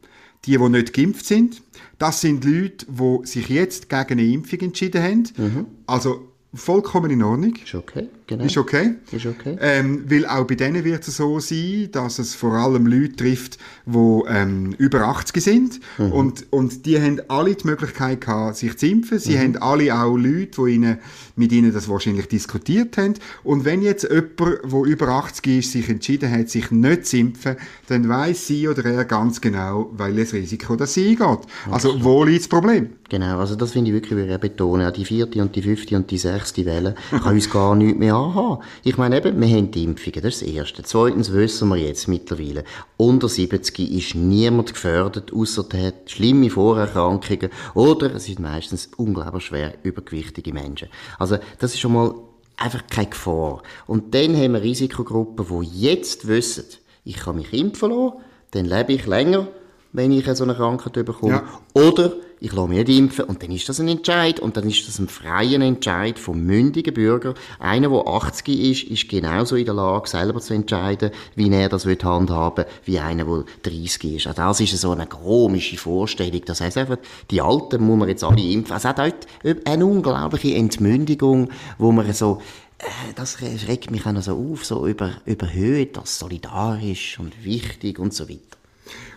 die, 0.46 0.58
die 0.58 0.70
nicht 0.70 0.94
geimpft 0.94 1.26
sind. 1.26 1.62
Das 2.00 2.20
sind 2.20 2.44
Leute, 2.44 2.86
die 2.90 3.26
sich 3.26 3.48
jetzt 3.48 3.88
gegen 3.90 4.20
eine 4.20 4.26
Impfung 4.26 4.60
entschieden 4.60 5.02
haben. 5.02 5.24
Mhm. 5.38 5.66
Also 5.88 6.33
vollkommen 6.56 7.10
in 7.10 7.24
Ordnung. 7.24 7.56
Ist 7.64 7.74
okay, 7.74 8.10
genau. 8.28 8.44
Ist 8.44 8.58
okay. 8.58 8.96
Ist 9.12 9.26
okay. 9.26 9.58
Ähm, 9.60 10.06
weil 10.08 10.26
auch 10.28 10.46
bei 10.46 10.56
denen 10.56 10.84
wird 10.84 11.08
es 11.08 11.18
so 11.18 11.40
sein, 11.40 11.90
dass 11.92 12.20
es 12.20 12.36
vor 12.36 12.54
allem 12.54 12.86
Leute 12.86 13.16
trifft, 13.16 13.58
die 13.86 14.22
ähm, 14.28 14.76
über 14.78 15.02
80 15.08 15.44
sind. 15.44 15.80
Mhm. 15.98 16.12
Und, 16.12 16.46
und 16.52 16.86
die 16.86 17.02
haben 17.02 17.22
alle 17.28 17.56
die 17.56 17.66
Möglichkeit 17.66 18.22
gehabt, 18.22 18.58
sich 18.58 18.78
zu 18.78 18.88
impfen. 18.88 19.18
Sie 19.18 19.36
mhm. 19.36 19.40
haben 19.40 19.58
alle 19.58 19.96
auch 19.96 20.16
Leute, 20.16 20.64
die 20.64 20.76
ihnen, 20.76 21.00
mit 21.36 21.52
ihnen 21.52 21.74
das 21.74 21.90
wahrscheinlich 21.90 22.28
diskutiert 22.28 22.98
haben. 22.98 23.16
Und 23.44 23.66
wenn 23.66 23.82
jetzt 23.82 24.04
jemand, 24.04 24.40
der 24.40 24.84
über 24.86 25.08
80 25.08 25.48
ist, 25.58 25.72
sich 25.72 25.90
entschieden 25.90 26.32
hat, 26.32 26.50
sich 26.50 26.70
nicht 26.70 27.08
zu 27.08 27.18
impfen, 27.18 27.56
dann 27.88 28.08
weiß 28.08 28.48
sie 28.48 28.68
oder 28.68 28.86
er 28.86 29.06
ganz 29.06 29.42
genau, 29.42 29.92
welches 29.98 30.34
Risiko 30.34 30.76
das 30.76 30.94
sie 30.94 31.10
eingeht. 31.10 31.48
Also, 31.72 32.04
wo 32.04 32.24
liegt 32.24 32.42
das 32.42 32.48
Problem? 32.48 32.90
Genau, 33.14 33.38
also 33.38 33.56
das 33.56 33.74
finde 33.74 33.92
ich 33.92 33.94
wirklich, 33.94 34.28
wie 34.28 34.38
betonen. 34.40 34.92
Die 34.92 35.06
vierte 35.06 35.40
und 35.40 35.56
die 35.56 35.62
fünfte 35.62 35.96
und 35.96 36.10
die 36.10 36.18
sechste 36.18 36.66
Welle 36.66 36.96
kann 37.12 37.36
uns 37.36 37.48
gar 37.48 37.76
nichts 37.76 38.00
mehr 38.00 38.16
anhaben. 38.16 38.64
Ich 38.84 38.98
meine 38.98 39.18
eben, 39.18 39.40
wir 39.40 39.48
haben 39.50 39.70
die 39.70 39.84
Impfungen, 39.84 40.24
das 40.24 40.34
ist 40.34 40.42
das 40.42 40.50
Erste. 40.50 40.82
Zweitens 40.82 41.32
wissen 41.32 41.70
wir 41.70 41.76
jetzt 41.76 42.08
mittlerweile, 42.08 42.64
unter 42.98 43.30
70 43.30 43.92
ist 43.92 44.16
niemand 44.16 44.74
gefördert, 44.74 45.32
außer 45.32 45.62
der 45.66 45.86
hat 45.90 46.10
schlimme 46.10 46.50
Vorerkrankungen 46.50 47.52
oder 47.76 48.16
es 48.16 48.26
sind 48.26 48.40
meistens 48.40 48.90
unglaublich 48.98 49.46
schwer 49.46 49.76
übergewichtige 49.84 50.52
Menschen. 50.52 50.88
Also 51.20 51.38
das 51.60 51.76
ist 51.76 51.82
schon 51.82 51.94
mal 51.94 52.16
einfach 52.58 52.82
keine 52.90 53.10
Gefahr. 53.10 53.62
Und 53.86 54.16
dann 54.16 54.36
haben 54.36 54.54
wir 54.54 54.64
Risikogruppen, 54.64 55.46
die 55.62 55.82
jetzt 55.82 56.28
wissen, 56.28 56.66
ich 57.06 57.18
kann 57.18 57.36
mich 57.36 57.54
impfen 57.54 57.92
lassen, 57.92 58.14
dann 58.50 58.66
lebe 58.66 58.94
ich 58.94 59.06
länger, 59.06 59.50
wenn 59.92 60.12
ich 60.12 60.26
so 60.26 60.46
eine 60.46 60.56
Krankheit 60.56 60.94
bekomme. 61.06 61.44
Ja. 61.76 61.80
Oder 61.80 62.14
ich 62.44 62.52
lasse 62.52 62.68
mich 62.68 62.86
nicht 62.86 63.00
impfen 63.00 63.24
und 63.24 63.42
dann 63.42 63.52
ist 63.52 63.70
das 63.70 63.80
ein 63.80 63.88
Entscheid 63.88 64.38
und 64.38 64.58
dann 64.58 64.68
ist 64.68 64.86
das 64.86 65.00
ein 65.00 65.08
freier 65.08 65.62
Entscheid 65.62 66.20
vom 66.20 66.44
mündigen 66.44 66.94
Bürger. 66.94 67.36
Einer, 67.58 67.88
der 67.88 68.06
80 68.06 68.60
ist, 68.60 68.84
ist 68.84 69.08
genauso 69.08 69.56
in 69.56 69.64
der 69.64 69.74
Lage, 69.74 70.10
selber 70.10 70.42
zu 70.42 70.54
entscheiden, 70.54 71.12
wie 71.36 71.50
er 71.50 71.70
das 71.70 71.86
handhaben 71.86 72.66
will, 72.66 72.74
wie 72.84 73.00
einer, 73.00 73.24
der 73.24 73.46
30 73.64 74.16
ist. 74.16 74.28
Also 74.28 74.42
das 74.42 74.60
ist 74.60 74.78
so 74.78 74.92
eine 74.92 75.08
komische 75.08 75.78
Vorstellung. 75.78 76.42
Das 76.46 76.60
heisst 76.60 76.78
einfach, 76.78 76.98
die 77.32 77.40
Alten 77.40 77.82
muss 77.82 77.98
man 77.98 78.10
jetzt 78.10 78.26
alle 78.26 78.42
impfen. 78.42 78.76
Es 78.76 78.84
hat 78.84 79.00
dort 79.00 79.26
eine 79.64 79.86
unglaubliche 79.86 80.54
Entmündigung, 80.56 81.50
wo 81.78 81.94
man 81.94 82.12
so 82.12 82.42
äh, 82.80 83.14
das 83.16 83.42
regt 83.42 83.90
mich 83.90 84.06
auch 84.06 84.12
noch 84.12 84.22
so 84.22 84.52
auf, 84.52 84.66
so 84.66 84.86
über, 84.86 85.14
überhöht, 85.26 85.96
das 85.96 86.20
solidarisch 86.20 87.20
und 87.20 87.46
wichtig 87.46 88.00
und 88.00 88.14
so 88.14 88.28
weiter. 88.28 88.58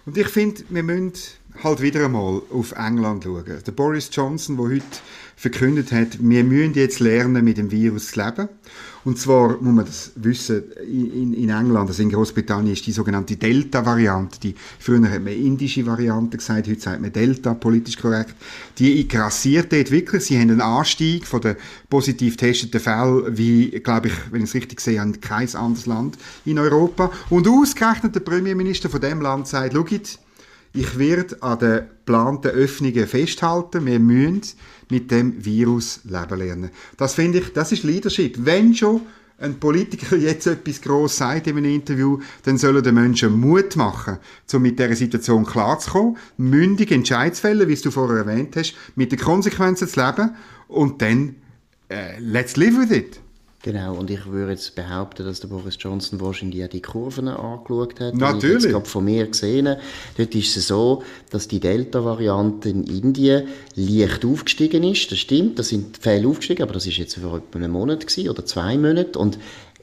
Und 0.05 0.17
ich 0.17 0.29
finde, 0.29 0.63
wir 0.69 0.85
müssen 0.85 1.15
halt 1.63 1.81
wieder 1.81 2.05
einmal 2.05 2.43
auf 2.51 2.73
England 2.73 3.25
schauen. 3.25 3.45
Der 3.67 3.73
Boris 3.73 4.11
Johnson, 4.13 4.57
der 4.57 4.67
heute 4.67 4.85
verkündet 5.37 5.93
hat, 5.93 6.19
wir 6.21 6.45
müssen 6.45 6.75
jetzt 6.75 7.01
lernen, 7.01 7.45
mit 7.45 7.59
dem 7.59 7.71
Virus 7.71 8.09
zu 8.09 8.25
leben. 8.25 8.49
Und 9.05 9.19
zwar 9.19 9.51
muss 9.61 9.75
man 9.75 9.85
das 9.85 10.11
wissen, 10.17 10.65
in, 10.83 11.33
in 11.33 11.49
England, 11.51 11.89
also 11.89 12.03
in 12.03 12.11
Großbritannien, 12.11 12.73
ist 12.73 12.87
die 12.87 12.93
sogenannte 12.93 13.37
Delta-Variante, 13.37 14.41
die 14.41 14.55
früher 14.81 15.09
hat 15.09 15.23
man 15.23 15.33
indische 15.33 15.87
Variante 15.87 16.39
gesagt, 16.39 16.67
heute 16.67 16.81
sagt 16.81 17.01
man 17.01 17.13
Delta, 17.13 17.55
politisch 17.55 17.99
korrekt, 17.99 18.35
die 18.79 19.07
grassiert 19.07 19.73
dort 19.73 19.93
wirklich. 19.93 20.25
Sie 20.25 20.37
haben 20.37 20.51
einen 20.51 20.61
Anstieg 20.61 21.25
von 21.25 21.41
den 21.41 21.55
positiv 21.89 22.37
testeten 22.37 22.81
Fällen, 22.81 23.39
wie, 23.39 23.71
glaube 23.79 24.09
ich, 24.09 24.15
wenn 24.33 24.43
ich 24.43 24.49
es 24.49 24.55
richtig 24.55 24.81
sehe, 24.81 25.01
an 25.01 25.21
kein 25.21 25.55
anderes 25.55 25.87
Land 25.87 26.19
in 26.45 26.59
Europa. 26.59 27.13
Und 27.31 27.47
ausgerechnet 27.47 28.15
der 28.15 28.21
Premierminister 28.21 28.89
von 28.89 29.01
dem 29.01 29.21
Land 29.21 29.47
sagt, 29.47 29.75
schau 29.75 29.85
ich 30.77 30.99
werde 30.99 31.43
an 31.43 31.59
den 31.59 31.79
geplanten 31.79 32.49
Öffnungen 32.49 33.07
festhalten. 33.07 33.87
Wir 33.87 33.99
müssen 33.99 34.43
mit 34.91 35.11
dem 35.11 35.45
Virus 35.45 36.01
leben 36.05 36.39
lernen. 36.39 36.71
Das 36.97 37.15
finde 37.15 37.39
ich, 37.39 37.53
das 37.53 37.73
ist 37.73 37.83
Leadership. 37.83 38.37
Wenn 38.39 38.75
schon 38.75 39.01
ein 39.39 39.59
Politiker 39.59 40.17
jetzt 40.17 40.47
etwas 40.47 40.81
gross 40.81 41.17
sagt 41.17 41.47
in 41.47 41.57
einem 41.57 41.75
Interview, 41.75 42.21
dann 42.45 42.59
sollen 42.59 42.83
den 42.83 42.95
Menschen 42.95 43.39
Mut 43.39 43.77
machen, 43.77 44.19
um 44.53 44.63
mit 44.63 44.79
dieser 44.79 44.95
Situation 44.95 45.45
klarzukommen, 45.45 46.17
mündig 46.37 46.93
Entscheidungsfälle, 46.93 47.69
wie 47.69 47.75
du 47.77 47.91
vorher 47.91 48.19
erwähnt 48.19 48.57
hast, 48.57 48.75
mit 48.95 49.13
den 49.13 49.19
Konsequenzen 49.19 49.89
zu 49.89 50.01
leben 50.01 50.35
und 50.69 51.03
dann 51.03 51.37
uh, 51.93 52.21
let's 52.21 52.57
live 52.57 52.79
with 52.79 52.91
it. 52.91 53.21
Genau, 53.67 53.97
und 53.97 54.09
ich 54.13 54.25
würde 54.27 54.53
jetzt 54.53 54.77
behaupten, 54.77 55.27
dass 55.27 55.41
der 55.41 55.49
Boris 55.49 55.77
Johnson 55.77 56.21
wahrscheinlich 56.21 56.63
auch 56.63 56.69
die 56.69 56.81
Kurven 56.81 57.27
angeschaut 57.27 57.99
hat. 57.99 58.15
Natürlich. 58.15 58.67
Ich 58.67 58.73
jetzt 58.73 58.87
von 58.87 59.05
mir 59.05 59.27
gesehen 59.27 59.77
Dort 60.17 60.35
ist 60.37 60.57
es 60.57 60.69
so, 60.69 61.03
dass 61.31 61.49
die 61.49 61.59
Delta-Variante 61.59 62.69
in 62.69 62.85
Indien 62.85 63.49
leicht 63.75 64.25
aufgestiegen 64.25 64.85
ist. 64.85 65.11
Das 65.11 65.19
stimmt, 65.19 65.59
da 65.59 65.65
sind 65.65 65.97
Fälle 65.97 66.29
aufgestiegen, 66.29 66.63
aber 66.63 66.75
das 66.75 66.87
ist 66.87 66.97
jetzt 66.97 67.17
vor 67.17 67.39
etwa 67.39 67.59
einem 67.59 67.73
Monat 67.73 68.07
gewesen, 68.07 68.31
oder 68.31 68.47
zwei 68.47 68.79
Monaten. 68.79 69.19
Und 69.19 69.37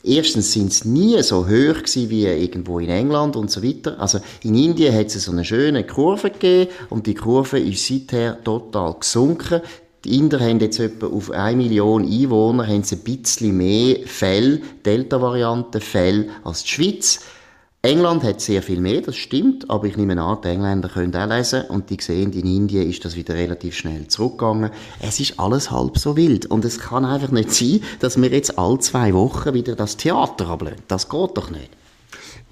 Erstens 0.05 0.51
sind 0.51 0.69
es 0.69 0.83
nie 0.83 1.21
so 1.23 1.45
hoch 1.45 1.77
gewesen 1.77 2.09
wie 2.09 2.25
irgendwo 2.25 2.79
in 2.79 2.89
England 2.89 3.37
und 3.37 3.49
so 3.49 3.63
weiter. 3.63 3.97
Also 4.01 4.19
in 4.43 4.53
Indien 4.53 4.93
hat 4.93 5.07
es 5.07 5.23
so 5.23 5.31
eine 5.31 5.45
schöne 5.45 5.85
Kurve 5.85 6.29
gegeben 6.29 6.71
und 6.89 7.07
die 7.07 7.15
Kurve 7.15 7.57
ist 7.57 7.87
seither 7.87 8.43
total 8.43 8.95
gesunken. 8.99 9.61
Die 10.05 10.17
Inder 10.17 10.41
haben 10.41 10.59
jetzt 10.59 10.79
etwa 10.79 11.07
auf 11.07 11.31
1 11.31 11.55
Million 11.55 12.03
Einwohner 12.03 12.67
haben 12.67 12.83
sie 12.83 12.95
ein 12.95 13.03
bisschen 13.03 13.55
mehr 13.55 14.05
Fälle, 14.05 14.59
Delta-Varianten-Fälle 14.85 16.27
als 16.43 16.63
die 16.63 16.69
Schweiz. 16.69 17.21
England 17.81 18.23
hat 18.23 18.41
sehr 18.41 18.61
viel 18.61 18.81
mehr, 18.81 18.99
das 18.99 19.15
stimmt, 19.15 19.69
aber 19.69 19.87
ich 19.87 19.95
nehme 19.95 20.21
an, 20.21 20.39
die 20.43 20.49
Engländer 20.49 20.89
können 20.89 21.15
auch 21.15 21.27
lesen 21.27 21.63
und 21.69 21.89
die 21.89 21.97
sehen, 22.01 22.33
in 22.33 22.45
Indien 22.45 22.89
ist 22.89 23.05
das 23.05 23.15
wieder 23.15 23.33
relativ 23.35 23.75
schnell 23.75 24.07
zurückgegangen. 24.07 24.71
Es 24.99 25.21
ist 25.21 25.39
alles 25.39 25.71
halb 25.71 25.97
so 25.97 26.17
wild 26.17 26.47
und 26.47 26.65
es 26.65 26.79
kann 26.79 27.05
einfach 27.05 27.31
nicht 27.31 27.51
sein, 27.51 27.81
dass 27.99 28.21
wir 28.21 28.29
jetzt 28.29 28.59
alle 28.59 28.79
zwei 28.79 29.13
Wochen 29.13 29.53
wieder 29.53 29.75
das 29.75 29.95
Theater 29.95 30.47
ablehnen. 30.47 30.81
Das 30.89 31.07
geht 31.07 31.37
doch 31.37 31.49
nicht. 31.49 31.69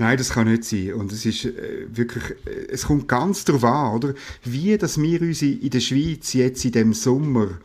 Nein, 0.02 0.18
das 0.18 0.32
kann 0.32 0.50
nicht 0.50 0.64
sein. 0.64 0.96
Und 0.96 1.12
es 1.12 1.28
ist 1.28 1.46
äh, 1.46 1.86
wirklich, 1.92 2.24
äh, 2.48 2.72
es 2.72 2.88
kommt 2.88 3.08
ganz 3.08 3.46
darauf 3.46 3.64
an, 3.64 3.94
oder? 3.94 4.14
Wie, 4.44 4.76
dass 4.76 5.00
wir 5.00 5.22
uns 5.22 5.44
in 5.44 5.70
der 5.70 5.80
Schweiz 5.80 6.34
jetzt 6.34 6.66
in 6.66 6.72
dem 6.72 6.94
Sommer 6.94 7.60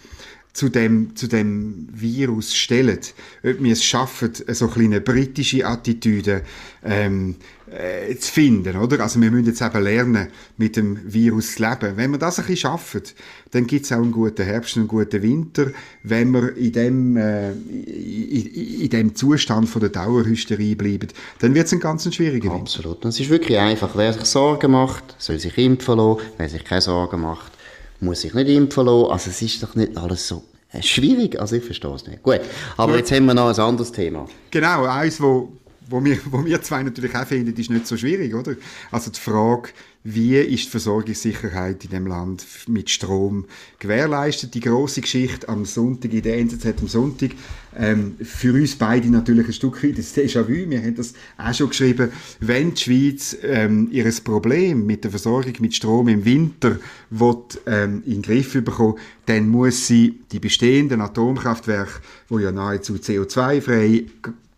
zu 0.56 0.70
dem, 0.70 1.14
zu 1.14 1.28
dem 1.28 1.86
Virus 1.92 2.54
stellen. 2.54 2.98
Ob 3.44 3.62
wir 3.62 3.72
es 3.72 3.84
schaffen, 3.84 4.32
so 4.48 4.70
eine 4.74 5.02
britische 5.02 5.66
Attitüde 5.66 6.42
ähm, 6.82 7.36
äh, 7.70 8.16
zu 8.16 8.32
finden, 8.32 8.74
oder? 8.76 9.00
Also 9.00 9.20
wir 9.20 9.30
müssen 9.30 9.48
jetzt 9.48 9.60
eben 9.60 9.82
lernen, 9.82 10.28
mit 10.56 10.76
dem 10.76 10.98
Virus 11.12 11.56
zu 11.56 11.62
leben. 11.62 11.96
Wenn 11.96 12.10
wir 12.12 12.18
das 12.18 12.38
ein 12.38 12.46
bisschen 12.46 12.70
schaffen, 12.70 13.02
dann 13.50 13.66
gibt 13.66 13.84
es 13.84 13.92
auch 13.92 13.96
einen 13.96 14.12
guten 14.12 14.44
Herbst 14.46 14.76
und 14.76 14.82
einen 14.82 14.88
guten 14.88 15.22
Winter. 15.22 15.72
Wenn 16.02 16.30
wir 16.30 16.56
in 16.56 16.72
dem, 16.72 17.16
äh, 17.18 17.50
in, 17.50 18.46
in, 18.80 18.88
dem 18.88 19.14
Zustand 19.14 19.68
von 19.68 19.80
der 19.80 19.90
Dauerhysterie 19.90 20.74
bleiben, 20.74 21.08
dann 21.40 21.54
wird 21.54 21.66
es 21.66 21.72
ein 21.74 21.80
ganz 21.80 22.02
schwieriger 22.14 22.44
Winter. 22.50 22.60
Absolut. 22.60 23.04
Es 23.04 23.20
ist 23.20 23.28
wirklich 23.28 23.58
einfach. 23.58 23.94
Wer 23.94 24.14
sich 24.14 24.24
Sorgen 24.24 24.70
macht, 24.70 25.16
soll 25.18 25.38
sich 25.38 25.58
impfen 25.58 25.98
lassen. 25.98 26.22
Wer 26.38 26.48
sich 26.48 26.64
keine 26.64 26.80
Sorgen 26.80 27.20
macht, 27.20 27.52
muss 28.00 28.20
sich 28.22 28.34
nicht 28.34 28.48
impfen 28.48 28.86
lassen. 28.86 29.10
Also 29.10 29.30
es 29.30 29.42
ist 29.42 29.62
doch 29.62 29.74
nicht 29.74 29.96
alles 29.96 30.26
so 30.28 30.44
äh, 30.72 30.82
schwierig. 30.82 31.40
Also 31.40 31.56
ich 31.56 31.64
verstehe 31.64 31.94
es 31.94 32.06
nicht. 32.06 32.22
Gut, 32.22 32.40
aber 32.76 32.92
Gut. 32.92 33.00
jetzt 33.00 33.12
haben 33.12 33.26
wir 33.26 33.34
noch 33.34 33.48
ein 33.48 33.60
anderes 33.60 33.92
Thema. 33.92 34.26
Genau, 34.50 34.84
eins, 34.84 35.20
wo, 35.20 35.52
wo, 35.88 36.04
wir, 36.04 36.18
wo 36.30 36.44
wir 36.44 36.60
zwei 36.62 36.82
natürlich 36.82 37.14
auch 37.14 37.26
finden, 37.26 37.58
ist 37.58 37.70
nicht 37.70 37.86
so 37.86 37.96
schwierig, 37.96 38.34
oder? 38.34 38.54
Also 38.90 39.10
die 39.10 39.20
Frage, 39.20 39.70
wie 40.08 40.36
ist 40.36 40.66
die 40.66 40.70
Versorgungssicherheit 40.70 41.82
in 41.84 41.90
dem 41.90 42.06
Land 42.06 42.46
mit 42.68 42.90
Strom 42.90 43.44
gewährleistet? 43.80 44.54
Die 44.54 44.60
große 44.60 45.00
Geschichte 45.00 45.48
am 45.48 45.64
Sonntag, 45.64 46.12
in 46.12 46.22
der 46.22 46.38
NZZ 46.38 46.80
am 46.80 46.86
Sonntag, 46.86 47.30
ähm, 47.76 48.14
für 48.22 48.54
uns 48.54 48.76
beide 48.76 49.08
natürlich 49.08 49.48
ein 49.48 49.52
Stück 49.52 49.82
weit 49.82 49.98
das 49.98 50.14
Déjà-vu. 50.14 50.70
Wir 50.70 50.80
haben 50.80 50.94
das 50.94 51.14
auch 51.36 51.52
schon 51.52 51.70
geschrieben. 51.70 52.12
Wenn 52.38 52.74
die 52.74 52.80
Schweiz 52.80 53.36
ähm, 53.42 53.88
ihr 53.90 54.08
Problem 54.22 54.86
mit 54.86 55.02
der 55.02 55.10
Versorgung 55.10 55.54
mit 55.58 55.74
Strom 55.74 56.06
im 56.06 56.24
Winter 56.24 56.78
will, 57.10 57.36
ähm, 57.66 58.04
in 58.06 58.12
den 58.12 58.22
Griff 58.22 58.52
bekommen, 58.52 58.98
dann 59.26 59.48
muss 59.48 59.88
sie 59.88 60.20
die 60.30 60.38
bestehenden 60.38 61.00
Atomkraftwerke, 61.00 62.00
wo 62.28 62.38
ja 62.38 62.52
nahezu 62.52 62.94
CO2-frei 62.94 64.06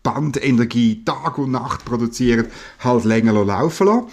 Bandenergie 0.03 1.03
Tag 1.03 1.39
und 1.39 1.51
Nacht 1.51 1.85
produzieren, 1.85 2.45
halt 2.79 3.03
länger 3.03 3.33
laufen 3.43 3.87
lassen. 3.87 4.07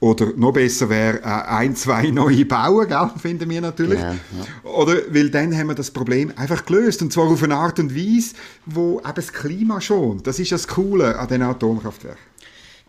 Oder 0.00 0.32
noch 0.36 0.52
besser 0.52 0.88
wäre 0.88 1.18
äh, 1.18 1.24
ein, 1.24 1.74
zwei 1.74 2.10
neue 2.10 2.44
bauen, 2.44 2.86
gell? 2.86 3.10
finden 3.20 3.50
wir 3.50 3.60
natürlich. 3.60 3.98
Ja, 3.98 4.12
ja. 4.12 4.70
Oder, 4.70 4.96
weil 5.10 5.28
dann 5.30 5.56
haben 5.56 5.68
wir 5.68 5.74
das 5.74 5.90
Problem 5.90 6.32
einfach 6.36 6.64
gelöst. 6.64 7.02
Und 7.02 7.12
zwar 7.12 7.24
auf 7.24 7.42
eine 7.42 7.56
Art 7.56 7.80
und 7.80 7.94
Weise, 7.94 8.34
wo 8.64 9.00
eben 9.00 9.14
das 9.14 9.32
Klima 9.32 9.80
schont. 9.80 10.26
Das 10.26 10.38
ist 10.38 10.52
das 10.52 10.68
Coole 10.68 11.18
an 11.18 11.26
den 11.28 11.42
Atomkraftwerken. 11.42 12.28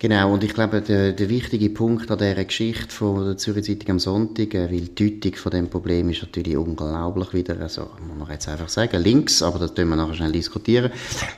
Genau, 0.02 0.32
und 0.32 0.46
ich 0.46 0.54
glaube, 0.54 0.82
der, 0.82 1.12
der 1.12 1.28
wichtige 1.28 1.70
Punkt 1.72 2.10
an 2.10 2.18
dieser 2.18 2.46
Geschichte 2.46 2.88
von 2.88 3.26
der 3.26 3.38
Zürich 3.38 3.66
Zeitung 3.66 3.90
am 3.90 4.00
Sonntag, 4.00 4.54
äh, 4.54 4.72
weil 4.72 4.88
die 4.88 5.20
Deutung 5.20 5.38
von 5.38 5.52
dem 5.52 5.70
Problem 5.70 6.10
ist 6.10 6.22
natürlich 6.22 6.56
unglaublich 6.56 7.34
wieder, 7.34 7.60
also 7.60 7.90
muss 8.08 8.18
man 8.18 8.32
jetzt 8.32 8.48
einfach 8.48 8.70
sagen, 8.70 9.04
links, 9.04 9.44
aber 9.44 9.60
das 9.60 9.76
können 9.76 9.90
wir 9.90 9.98
nachher 9.98 10.16
schnell 10.16 10.32
diskutieren. 10.32 10.92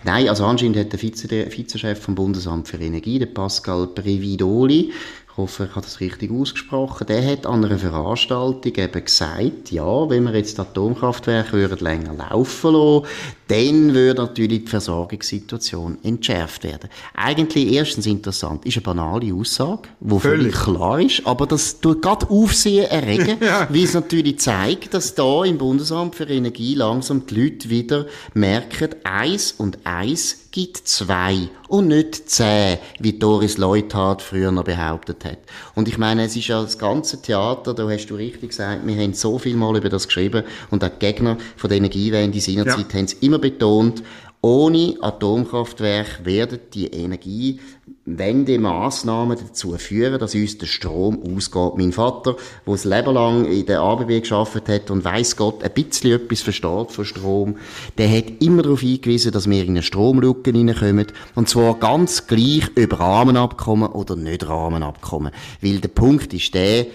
Nein, 0.04 0.30
also 0.30 0.46
anscheinend 0.46 0.78
hat 0.78 0.92
der 0.92 1.01
Vize, 1.01 1.28
der 1.28 1.51
Vizechef 1.51 2.01
vom 2.01 2.13
Bundesamt 2.13 2.68
für 2.68 2.78
Energie, 2.78 3.18
der 3.18 3.25
Pascal 3.25 3.88
Previdoli, 3.88 4.92
ich 5.31 5.31
hoffe, 5.41 5.65
ich 5.65 5.75
habe 5.75 5.86
das 5.86 6.00
richtig 6.00 6.31
ausgesprochen, 6.31 7.07
der 7.07 7.25
hat 7.25 7.45
an 7.45 7.65
einer 7.65 7.77
Veranstaltung 7.77 8.74
eben 8.75 9.05
gesagt, 9.05 9.71
ja, 9.71 10.10
wenn 10.10 10.25
wir 10.25 10.36
jetzt 10.36 10.60
Atomkraftwerke 10.60 11.53
würden 11.53 11.79
länger 11.79 12.13
laufen 12.13 12.74
lassen, 12.74 13.07
dann 13.48 13.93
würde 13.93 14.21
natürlich 14.21 14.63
die 14.63 14.69
Versorgungssituation 14.69 15.98
entschärft 16.03 16.63
werden. 16.63 16.89
Eigentlich 17.13 17.74
erstens 17.74 18.05
interessant, 18.05 18.65
ist 18.65 18.77
eine 18.77 18.83
banale 18.83 19.33
Aussage, 19.33 19.89
die 20.00 20.19
völlig 20.19 20.53
klar 20.53 21.01
ist, 21.01 21.25
aber 21.25 21.48
das 21.48 21.81
tut 21.81 22.01
gerade 22.01 22.29
Aufsehen 22.29 22.86
erregen, 22.86 23.38
ja. 23.41 23.67
weil 23.69 23.83
es 23.83 23.93
natürlich 23.93 24.39
zeigt, 24.39 24.93
dass 24.93 25.15
da 25.15 25.43
im 25.43 25.57
Bundesamt 25.57 26.15
für 26.15 26.25
Energie 26.25 26.75
langsam 26.75 27.25
die 27.25 27.36
Leute 27.36 27.69
wieder 27.69 28.05
merken, 28.33 28.95
eins 29.03 29.51
und 29.51 29.79
eins 29.86 30.40
gibt 30.51 30.86
zwei 30.88 31.50
und 31.70 31.88
nicht 31.88 32.29
zehn, 32.29 32.77
wie 33.00 33.13
Doris 33.13 33.58
Leuthard 33.58 34.22
früher 34.22 34.51
noch 34.51 34.65
behauptet 34.65 35.24
hat. 35.24 35.38
Und 35.75 35.88
ich 35.88 35.98
meine, 35.98 36.25
es 36.25 36.36
ist 36.36 36.48
ja 36.48 36.62
das 36.62 36.77
ganze 36.77 37.22
Theater, 37.22 37.74
da 37.74 37.89
hast 37.89 38.08
du 38.08 38.15
richtig 38.15 38.50
gesagt, 38.50 38.86
wir 38.86 39.01
haben 39.01 39.13
so 39.13 39.39
viel 39.39 39.55
mal 39.55 39.77
über 39.77 39.89
das 39.89 40.08
geschrieben 40.08 40.43
und 40.70 40.84
auch 40.84 40.89
die 40.89 41.00
Gegner 41.00 41.38
von 41.55 41.70
der 41.70 41.77
Energiewende 41.77 42.39
seinerzeit 42.41 42.91
ja. 42.91 43.00
haben 43.00 43.05
es 43.05 43.13
immer 43.13 43.39
betont, 43.39 44.03
ohne 44.43 44.95
Atomkraftwerk 45.01 46.25
werden 46.25 46.57
die 46.74 46.88
Energiewendemaßnahmen 46.88 49.38
dazu 49.38 49.77
führen, 49.77 50.19
dass 50.19 50.33
uns 50.33 50.57
der 50.57 50.65
Strom 50.65 51.21
ausgeht. 51.21 51.77
Mein 51.77 51.91
Vater, 51.91 52.38
der 52.65 52.74
das 52.74 52.86
Leben 52.86 53.13
lang 53.13 53.45
in 53.45 53.67
der 53.67 53.81
ABB 53.81 54.21
geschafft 54.21 54.67
hat 54.67 54.89
und 54.89 55.05
weiß 55.05 55.38
Gott 55.38 55.63
ein 55.63 55.69
bisschen 55.71 56.13
etwas 56.13 56.41
versteht 56.41 56.91
von 56.91 57.05
Strom, 57.05 57.57
der 58.00 58.10
hat 58.10 58.41
immer 58.41 58.63
darauf 58.63 58.79
hingewiesen, 58.79 59.31
dass 59.31 59.48
wir 59.48 59.63
in 59.63 59.69
eine 59.69 59.83
Stromlücke 59.83 60.50
hineinkommen. 60.51 61.05
Und 61.36 61.48
zwar 61.48 61.75
ganz 61.75 62.25
gleich 62.25 62.67
über 62.74 63.00
Rahmenabkommen 63.00 63.91
oder 63.91 64.15
nicht 64.15 64.48
Rahmenabkommen. 64.48 65.31
Weil 65.62 65.77
der 65.77 65.89
Punkt 65.89 66.33
ist 66.33 66.55
der, 66.55 66.88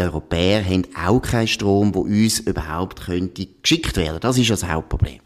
die 0.00 0.04
Europäer 0.04 0.64
haben 0.64 0.86
auch 0.96 1.20
keinen 1.20 1.48
Strom, 1.48 1.92
der 1.92 2.00
uns 2.00 2.40
überhaupt 2.40 3.02
könnte 3.02 3.46
geschickt 3.62 3.98
werden. 3.98 4.20
Das 4.20 4.38
ist 4.38 4.48
das 4.48 4.66
Hauptproblem. 4.66 5.18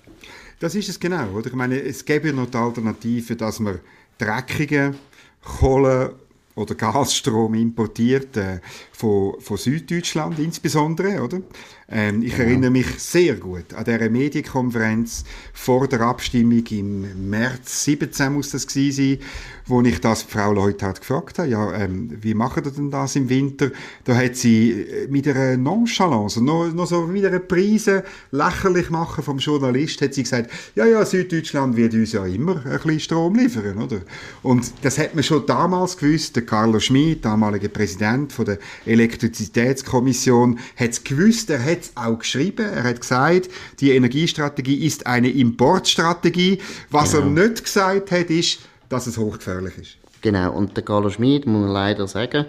Das 0.62 0.76
ist 0.76 0.88
es 0.88 1.00
genau, 1.00 1.28
oder? 1.33 1.49
Ich 1.49 1.54
meine, 1.54 1.83
es 1.83 2.04
gäbe 2.04 2.28
ja 2.28 2.33
noch 2.33 2.49
die 2.49 2.57
Alternative, 2.57 3.35
dass 3.35 3.59
man 3.59 3.81
dreckigen 4.16 4.95
Kohle 5.42 6.14
oder 6.54 6.76
Gasstrom 6.76 7.54
importiert 7.54 8.37
äh, 8.37 8.61
von, 8.92 9.40
von 9.40 9.57
Süddeutschland 9.57 10.38
insbesondere, 10.38 11.21
oder? 11.21 11.42
Ähm, 11.89 12.23
ich 12.23 12.37
ja. 12.37 12.45
erinnere 12.45 12.71
mich 12.71 12.87
sehr 12.99 13.35
gut 13.35 13.75
an 13.75 13.85
dieser 13.85 14.09
Medienkonferenz 14.09 15.25
vor 15.53 15.89
der 15.89 16.01
Abstimmung 16.01 16.65
im 16.71 17.31
März 17.31 17.85
17 17.85 18.33
muss 18.33 18.51
das 18.51 18.67
gewesen 18.67 19.19
sein, 19.19 19.29
wo 19.67 19.81
ich 19.83 20.01
das 20.01 20.23
Frau 20.23 20.53
Leuthardt 20.53 21.01
gefragt 21.01 21.39
habe, 21.39 21.49
ja, 21.49 21.73
ähm, 21.75 22.17
wie 22.21 22.35
machen 22.35 22.65
ihr 22.65 22.71
denn 22.71 22.91
das 22.91 23.17
im 23.17 23.29
Winter? 23.29 23.71
Da 24.05 24.17
hat 24.17 24.37
sie 24.37 24.73
äh, 24.73 25.09
mit 25.09 25.29
einer 25.29 25.57
Nonchalance, 25.57 26.43
noch, 26.43 26.73
noch 26.73 26.87
so 26.87 27.07
mit 27.07 27.25
einer 27.25 27.39
Prise 27.39 28.05
lächerlich 28.31 28.91
machen 28.91 29.23
vom 29.23 29.39
Journalist, 29.39 30.03
hat 30.03 30.15
sie 30.15 30.23
gesagt, 30.23 30.51
ja, 30.75 30.85
ja, 30.85 31.05
Süddeutschland 31.05 31.77
wird 31.77 31.95
uns 31.95 32.12
ja 32.12 32.25
immer 32.27 32.57
ein 32.65 32.73
bisschen 32.73 33.01
Strom 33.01 33.35
liefern, 33.37 33.79
oder? 33.79 34.01
Und 34.43 34.73
das 34.83 34.99
hat 34.99 35.15
man 35.15 35.25
schon 35.25 35.47
damals 35.47 35.97
gewusst, 35.97 36.37
der 36.37 36.45
Carlo 36.45 36.81
Schmid, 36.81 37.25
damaliger 37.25 37.69
Präsident 37.69 38.33
von 38.33 38.45
der 38.45 38.59
Elektrizitätskommission, 38.87 40.59
hat 40.77 40.91
es 40.91 41.05
gewusst, 41.05 41.51
er 41.51 41.65
hat 41.65 41.82
es 41.85 41.97
auch 41.97 42.19
geschrieben, 42.19 42.67
er 42.67 42.85
hat 42.85 43.01
gesagt, 43.01 43.49
die 43.81 43.93
Energiestrategie 43.93 44.87
ist 44.87 45.07
eine 45.07 45.31
Importstrategie. 45.31 46.59
Was 46.91 47.12
genau. 47.12 47.25
er 47.25 47.49
nicht 47.49 47.65
gesagt 47.65 48.11
hat, 48.11 48.31
ist, 48.31 48.61
dass 48.89 49.07
es 49.07 49.19
hochgefährlich 49.19 49.79
ist. 49.79 49.97
Genau, 50.21 50.53
und 50.53 50.77
der 50.77 50.85
Carlo 50.85 51.11
Schmid, 51.11 51.47
muss 51.47 51.62
man 51.62 51.73
leider 51.73 52.07
sagen, 52.07 52.47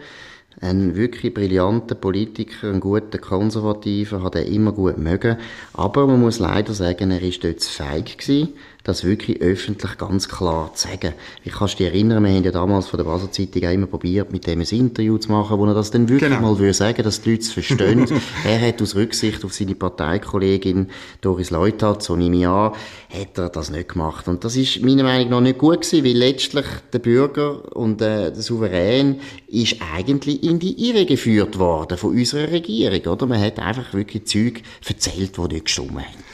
ein 0.62 0.96
wirklich 0.96 1.34
brillanter 1.34 1.96
Politiker, 1.96 2.70
ein 2.70 2.80
guter 2.80 3.18
Konservativer, 3.18 4.24
hat 4.24 4.36
er 4.36 4.46
immer 4.46 4.72
gut 4.72 4.98
mögen. 4.98 5.38
Aber 5.74 6.06
man 6.08 6.22
muss 6.22 6.40
leider 6.40 6.74
sagen, 6.74 7.12
er 7.12 7.22
ist 7.22 7.44
dort 7.44 7.62
zu 7.62 7.70
feig 7.72 8.18
gewesen 8.18 8.50
das 8.84 9.06
wirklich 9.06 9.42
öffentlich 9.42 9.98
ganz 9.98 10.28
klar 10.28 10.74
zu 10.74 10.90
sagen. 10.90 11.14
Ich 11.46 11.54
kann 11.54 11.68
dich 11.68 11.82
erinnern, 11.82 12.24
wir 12.24 12.32
haben 12.32 12.44
ja 12.44 12.52
damals 12.52 12.88
von 12.88 12.98
der 12.98 13.06
Basel 13.06 13.32
Zeitung 13.32 13.64
auch 13.66 13.72
immer 13.72 13.88
probiert, 13.88 14.34
mit 14.34 14.46
dem 14.46 14.60
ein 14.60 14.68
Interview 14.68 15.18
zu 15.18 15.32
machen, 15.32 15.58
wo 15.58 15.66
er 15.66 15.74
das 15.74 15.92
dann 15.92 16.10
wirklich 16.10 16.30
genau. 16.30 16.42
mal 16.42 16.60
würde 16.60 16.74
sagen, 16.74 17.02
dass 17.02 17.22
die 17.22 17.32
Leute 17.32 17.44
es 17.44 17.52
verstehen. 17.54 18.06
er 18.46 18.68
hat 18.68 18.82
aus 18.82 18.96
Rücksicht 18.96 19.46
auf 19.46 19.54
seine 19.54 19.76
Parteikollegin 19.76 20.90
Doris 21.22 21.50
Leuthard, 21.50 22.04
so 22.04 22.18
nehme 22.18 22.38
ich 22.38 22.48
an, 22.48 22.74
hat 23.10 23.38
er 23.38 23.50
das 23.50 23.70
nicht 23.70 23.90
gemacht. 23.90 24.28
Und 24.28 24.44
das 24.44 24.58
ist 24.58 24.82
meiner 24.82 25.04
Meinung 25.04 25.30
nach 25.30 25.42
nicht 25.42 25.60
gut 25.60 25.82
gewesen, 25.82 26.04
weil 26.04 26.18
letztlich 26.18 26.66
der 26.92 27.00
Bürger 27.00 27.76
und 27.76 28.02
äh, 28.02 28.32
der 28.34 28.42
Souverän 28.42 29.22
ist 29.48 29.78
eigentlich 29.96 30.44
in 30.44 30.60
die 30.60 30.90
Irre 30.90 31.06
geführt 31.06 31.58
worden 31.58 31.98
von 31.98 32.12
unserer 32.12 32.52
Regierung, 32.52 33.14
oder? 33.14 33.28
Man 33.28 33.42
hat 33.42 33.60
einfach 33.60 33.94
wirklich 33.94 34.26
Zeug 34.26 34.62
erzählt, 34.86 35.38
die 35.38 35.54
nicht 35.54 35.66
gestimmt 35.66 35.92
haben. 35.92 36.33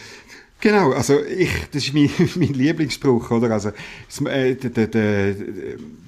Genau, 0.61 0.91
also 0.91 1.21
ich, 1.23 1.49
das 1.71 1.85
ist 1.85 1.93
mein, 1.93 2.09
mein 2.35 2.53
Lieblingsspruch, 2.53 3.31
oder? 3.31 3.51
Also 3.51 3.69
äh, 4.25 4.55
der, 4.55 4.87
der, 4.87 5.35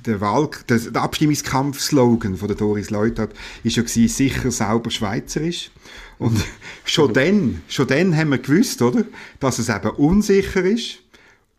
der, 0.06 0.22
Wahl, 0.22 0.50
der, 0.68 0.78
der 0.78 1.02
Abstimmungskampf-Slogan 1.02 2.36
von 2.36 2.48
der 2.50 2.58
Doris 2.58 2.90
Leuthard 2.90 3.32
ist 3.64 3.78
ja 3.78 3.84
gewesen, 3.84 4.08
sicher 4.10 4.52
sauber 4.52 4.92
schweizerisch. 4.92 5.72
Und 6.20 6.38
schon 6.84 7.14
dann, 7.14 7.62
schon 7.70 7.88
dann 7.88 8.16
haben 8.16 8.30
wir 8.30 8.40
gewusst, 8.40 8.82
oder, 8.82 9.06
dass 9.40 9.58
es 9.58 9.70
eben 9.70 9.90
unsicher 9.92 10.64
ist, 10.64 11.00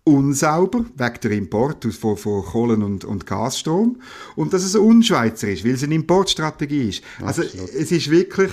unsauber, 0.05 0.85
wegen 0.97 1.21
der 1.23 1.31
Import 1.31 1.85
von, 1.95 2.17
von 2.17 2.43
Kohlen- 2.43 2.83
und, 2.83 3.05
und 3.05 3.27
Gasstrom, 3.27 4.01
und 4.37 4.53
dass 4.53 4.65
es 4.65 4.75
unschweizerisch, 4.75 5.61
ist, 5.61 5.65
weil 5.65 5.75
es 5.75 5.85
eine 5.85 5.95
Importstrategie 5.95 6.89
ist. 6.91 7.05
Also 7.23 7.43
es 7.43 7.91
ist 7.91 8.11
wirklich 8.11 8.51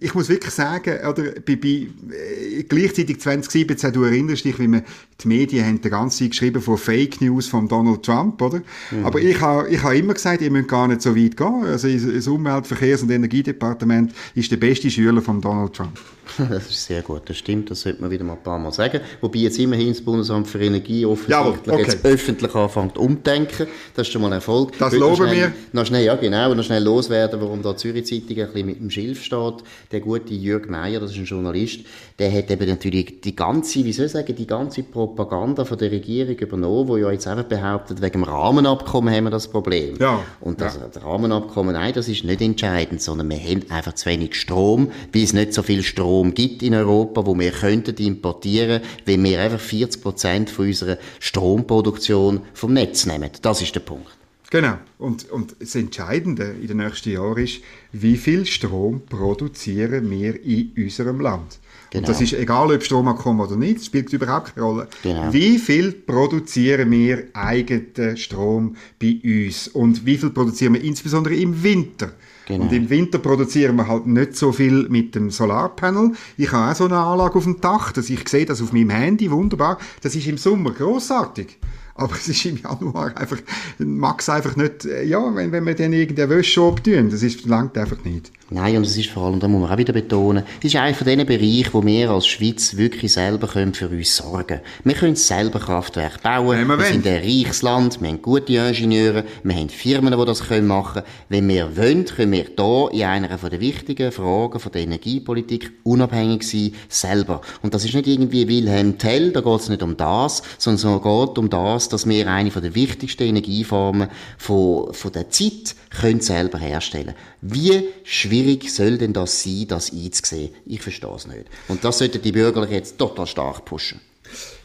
ich 0.00 0.14
muss 0.14 0.28
wirklich 0.28 0.52
sagen, 0.52 0.98
oder, 1.08 1.32
bei, 1.44 1.56
bei, 1.56 1.86
äh, 2.12 2.62
gleichzeitig 2.68 3.20
2017, 3.20 3.92
du 3.92 4.02
erinnerst 4.04 4.44
dich, 4.44 4.58
wie 4.58 4.68
wir, 4.68 4.82
die 5.22 5.28
Medien 5.28 5.64
haben 5.64 5.80
die 5.80 5.90
ganze 5.90 6.18
Zeit 6.18 6.30
geschrieben 6.30 6.60
von 6.60 6.76
Fake 6.76 7.20
News 7.20 7.46
von 7.46 7.68
Donald 7.68 8.02
Trump, 8.02 8.40
oder? 8.42 8.62
Mhm. 8.90 9.04
Aber 9.04 9.20
ich 9.20 9.40
habe 9.40 9.68
ich 9.68 9.82
ha 9.82 9.92
immer 9.92 10.14
gesagt, 10.14 10.42
ihr 10.42 10.50
müsst 10.50 10.68
gar 10.68 10.88
nicht 10.88 11.02
so 11.02 11.14
weit 11.16 11.36
gehen. 11.36 11.64
Also 11.64 11.88
das 11.88 12.26
Umwelt-, 12.26 12.66
Verkehrs- 12.66 13.02
und 13.02 13.10
Energiedepartement 13.10 14.12
ist 14.34 14.50
der 14.50 14.56
beste 14.56 14.90
Schüler 14.90 15.22
von 15.22 15.40
Donald 15.40 15.74
Trump. 15.74 15.98
Das 16.48 16.66
ist 16.66 16.84
sehr 16.86 17.02
gut, 17.02 17.22
das 17.26 17.36
stimmt, 17.36 17.70
das 17.70 17.82
sollte 17.82 18.00
man 18.00 18.10
wieder 18.10 18.24
mal 18.24 18.34
ein 18.34 18.42
paar 18.42 18.58
Mal 18.58 18.72
sagen. 18.72 19.00
Wobei 19.20 19.40
jetzt 19.40 19.58
immerhin 19.58 19.88
das 19.88 20.00
Bundesamt 20.00 20.48
für 20.48 20.60
Energie 20.60 21.04
offensichtlich 21.04 21.66
ja, 21.66 21.72
okay. 21.72 21.82
jetzt 21.82 22.04
öffentlich 22.04 22.54
anfängt 22.54 22.98
umdenken. 22.98 23.66
Das 23.94 24.06
ist 24.06 24.12
schon 24.12 24.22
mal 24.22 24.28
ein 24.28 24.34
Erfolg. 24.34 24.78
Das 24.78 24.92
loben 24.92 25.30
wir. 25.30 25.52
Noch 25.72 25.86
schnell, 25.86 26.04
ja 26.04 26.14
genau, 26.14 26.54
noch 26.54 26.64
schnell 26.64 26.82
loswerden, 26.82 27.40
warum 27.40 27.62
da 27.62 27.76
Zürich 27.76 28.06
Zeitung 28.06 28.42
ein 28.42 28.52
bisschen 28.52 28.66
mit 28.66 28.80
dem 28.80 28.90
Schilf 28.90 29.22
steht. 29.22 29.54
Der 29.90 30.00
gute 30.00 30.34
Jürg 30.34 30.68
Meier, 30.68 31.00
das 31.00 31.12
ist 31.12 31.18
ein 31.18 31.24
Journalist, 31.24 31.80
der 32.18 32.32
hat 32.32 32.50
eben 32.50 32.68
natürlich 32.68 33.20
die 33.20 33.36
ganze, 33.36 33.84
wie 33.84 33.92
soll 33.92 34.06
ich 34.06 34.12
sagen, 34.12 34.34
die 34.34 34.46
ganze 34.46 34.82
Propaganda 34.82 35.64
von 35.64 35.78
der 35.78 35.90
Regierung 35.90 36.36
übernommen, 36.36 36.88
wo 36.88 36.96
ja 36.96 37.10
jetzt 37.10 37.26
einfach 37.26 37.44
behauptet, 37.44 38.00
wegen 38.00 38.12
dem 38.12 38.24
Rahmenabkommen 38.24 39.12
haben 39.12 39.24
wir 39.24 39.30
das 39.30 39.48
Problem. 39.48 39.96
Ja. 39.98 40.20
Und 40.40 40.60
das, 40.60 40.76
ja. 40.76 41.00
Rahmenabkommen, 41.02 41.74
nein, 41.74 41.92
das 41.92 42.08
ist 42.08 42.24
nicht 42.24 42.40
entscheidend, 42.40 43.02
sondern 43.02 43.28
wir 43.28 43.38
haben 43.38 43.64
einfach 43.70 43.94
zu 43.94 44.06
wenig 44.06 44.34
Strom, 44.34 44.90
weil 45.12 45.22
es 45.22 45.32
nicht 45.32 45.52
so 45.52 45.62
viel 45.62 45.82
Strom 45.82 46.11
Strom 46.12 46.34
gibt 46.34 46.62
in 46.62 46.74
Europa, 46.74 47.24
wo 47.24 47.38
wir 47.38 47.50
könnten 47.52 47.96
importieren, 47.96 48.82
wenn 49.06 49.24
wir 49.24 49.40
einfach 49.40 49.58
40 49.58 50.02
Prozent 50.02 50.50
von 50.50 50.66
unserer 50.66 50.98
Stromproduktion 51.20 52.42
vom 52.52 52.74
Netz 52.74 53.06
nehmen. 53.06 53.30
Das 53.40 53.62
ist 53.62 53.74
der 53.74 53.80
Punkt. 53.80 54.10
Genau. 54.50 54.76
Und, 54.98 55.30
und 55.30 55.56
das 55.58 55.74
Entscheidende 55.74 56.54
in 56.60 56.68
den 56.68 56.76
nächsten 56.76 57.12
Jahren 57.12 57.42
ist, 57.42 57.62
wie 57.92 58.18
viel 58.18 58.44
Strom 58.44 59.06
produzieren 59.06 60.10
wir 60.10 60.38
in 60.44 60.72
unserem 60.76 61.20
Land? 61.20 61.58
Genau. 61.92 62.06
Und 62.06 62.08
das 62.08 62.22
ist 62.22 62.32
egal, 62.32 62.72
ob 62.72 62.82
Strom 62.82 63.14
kommt 63.16 63.40
oder 63.42 63.56
nicht, 63.56 63.84
spielt 63.84 64.10
überhaupt 64.14 64.54
keine 64.54 64.66
Rolle. 64.66 64.88
Genau. 65.02 65.30
Wie 65.30 65.58
viel 65.58 65.92
produzieren 65.92 66.90
wir 66.90 67.24
eigenen 67.34 68.16
Strom 68.16 68.76
bei 68.98 69.20
uns? 69.22 69.68
Und 69.68 70.06
wie 70.06 70.16
viel 70.16 70.30
produzieren 70.30 70.72
wir 70.72 70.82
insbesondere 70.82 71.34
im 71.34 71.62
Winter? 71.62 72.12
Genau. 72.46 72.64
Und 72.64 72.72
im 72.72 72.88
Winter 72.88 73.18
produzieren 73.18 73.76
wir 73.76 73.88
halt 73.88 74.06
nicht 74.06 74.36
so 74.36 74.52
viel 74.52 74.88
mit 74.88 75.14
dem 75.14 75.30
Solarpanel. 75.30 76.12
Ich 76.38 76.50
habe 76.50 76.72
auch 76.72 76.74
so 76.74 76.86
eine 76.86 76.96
Anlage 76.96 77.36
auf 77.36 77.44
dem 77.44 77.60
Dach, 77.60 77.92
dass 77.92 78.08
ich 78.08 78.26
sehe 78.26 78.46
das 78.46 78.62
auf 78.62 78.72
meinem 78.72 78.90
Handy, 78.90 79.30
wunderbar. 79.30 79.76
Das 80.00 80.16
ist 80.16 80.26
im 80.26 80.38
Sommer 80.38 80.70
großartig. 80.70 81.58
Aber 81.94 82.14
es 82.14 82.26
ist 82.26 82.46
im 82.46 82.56
Januar 82.56 83.14
einfach, 83.18 83.36
mag 83.78 84.20
es 84.20 84.30
einfach 84.30 84.56
nicht, 84.56 84.86
äh, 84.86 85.04
ja, 85.04 85.22
wenn, 85.34 85.52
wenn 85.52 85.66
wir 85.66 85.74
dann 85.74 85.92
irgendeine 85.92 86.30
Wäsche 86.30 86.62
abtun, 86.62 87.10
das 87.10 87.22
ist, 87.22 87.44
langt 87.44 87.76
einfach 87.76 88.02
nicht. 88.02 88.32
Nein, 88.54 88.76
und 88.76 88.86
es 88.86 88.98
ist 88.98 89.08
vor 89.08 89.24
allem, 89.24 89.40
da 89.40 89.48
muss 89.48 89.62
man 89.62 89.70
auch 89.70 89.78
wieder 89.78 89.94
betonen, 89.94 90.44
es 90.58 90.66
ist 90.66 90.76
einer 90.76 90.94
von 90.94 91.06
diesen 91.06 91.24
Bereichen, 91.24 91.72
wo 91.72 91.82
wir 91.82 92.10
als 92.10 92.26
Schweiz 92.26 92.76
wirklich 92.76 93.14
selber 93.14 93.46
können 93.46 93.72
für 93.72 93.88
uns 93.88 94.14
sorgen 94.14 94.60
Wir 94.84 94.94
können 94.94 95.16
selber 95.16 95.58
Kraftwerke 95.58 96.18
bauen, 96.22 96.68
wir, 96.68 96.78
wir 96.78 96.84
sind 96.84 97.06
ein 97.06 97.22
reiches 97.22 97.62
Land, 97.62 98.02
wir 98.02 98.08
haben 98.08 98.20
gute 98.20 98.52
Ingenieure, 98.52 99.24
wir 99.42 99.56
haben 99.56 99.70
Firmen, 99.70 100.18
die 100.18 100.26
das 100.26 100.46
können 100.46 100.66
machen 100.66 101.02
Wenn 101.30 101.48
wir 101.48 101.78
wollen, 101.78 102.04
können 102.04 102.32
wir 102.32 102.44
hier 102.44 102.90
in 102.92 103.04
einer 103.04 103.38
von 103.38 103.48
der 103.48 103.60
wichtigen 103.60 104.12
Fragen 104.12 104.60
von 104.60 104.70
der 104.70 104.82
Energiepolitik 104.82 105.72
unabhängig 105.84 106.42
sein, 106.42 106.74
selber. 106.90 107.40
Und 107.62 107.72
das 107.72 107.86
ist 107.86 107.94
nicht 107.94 108.06
irgendwie 108.06 108.48
Wilhelm 108.48 108.98
Tell, 108.98 109.32
da 109.32 109.40
geht 109.40 109.60
es 109.60 109.70
nicht 109.70 109.82
um 109.82 109.96
das, 109.96 110.42
sondern 110.58 110.96
es 110.96 111.02
geht 111.02 111.38
um 111.38 111.48
das, 111.48 111.88
dass 111.88 112.06
wir 112.06 112.28
eine 112.28 112.50
von 112.50 112.60
der 112.60 112.74
wichtigsten 112.74 113.22
Energieformen 113.22 114.08
von, 114.36 114.92
von 114.92 115.12
der 115.12 115.30
Zeit 115.30 115.74
können 115.88 116.20
selber 116.20 116.58
herstellen. 116.58 117.14
Wie 117.42 117.88
schwierig 118.04 118.72
soll 118.72 118.98
denn 118.98 119.12
das 119.12 119.42
sein, 119.42 119.66
das 119.68 119.92
einzusehen? 119.92 120.54
Ich 120.64 120.80
verstehe 120.80 121.14
es 121.14 121.26
nicht. 121.26 121.46
Und 121.68 121.84
das 121.84 121.98
sollten 121.98 122.22
die 122.22 122.32
Bürgerlichen 122.32 122.74
jetzt 122.74 122.98
total 122.98 123.26
stark 123.26 123.64
pushen. 123.64 124.00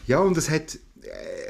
Ja, 0.05 0.19
und 0.19 0.37
es 0.37 0.49
hat 0.49 0.77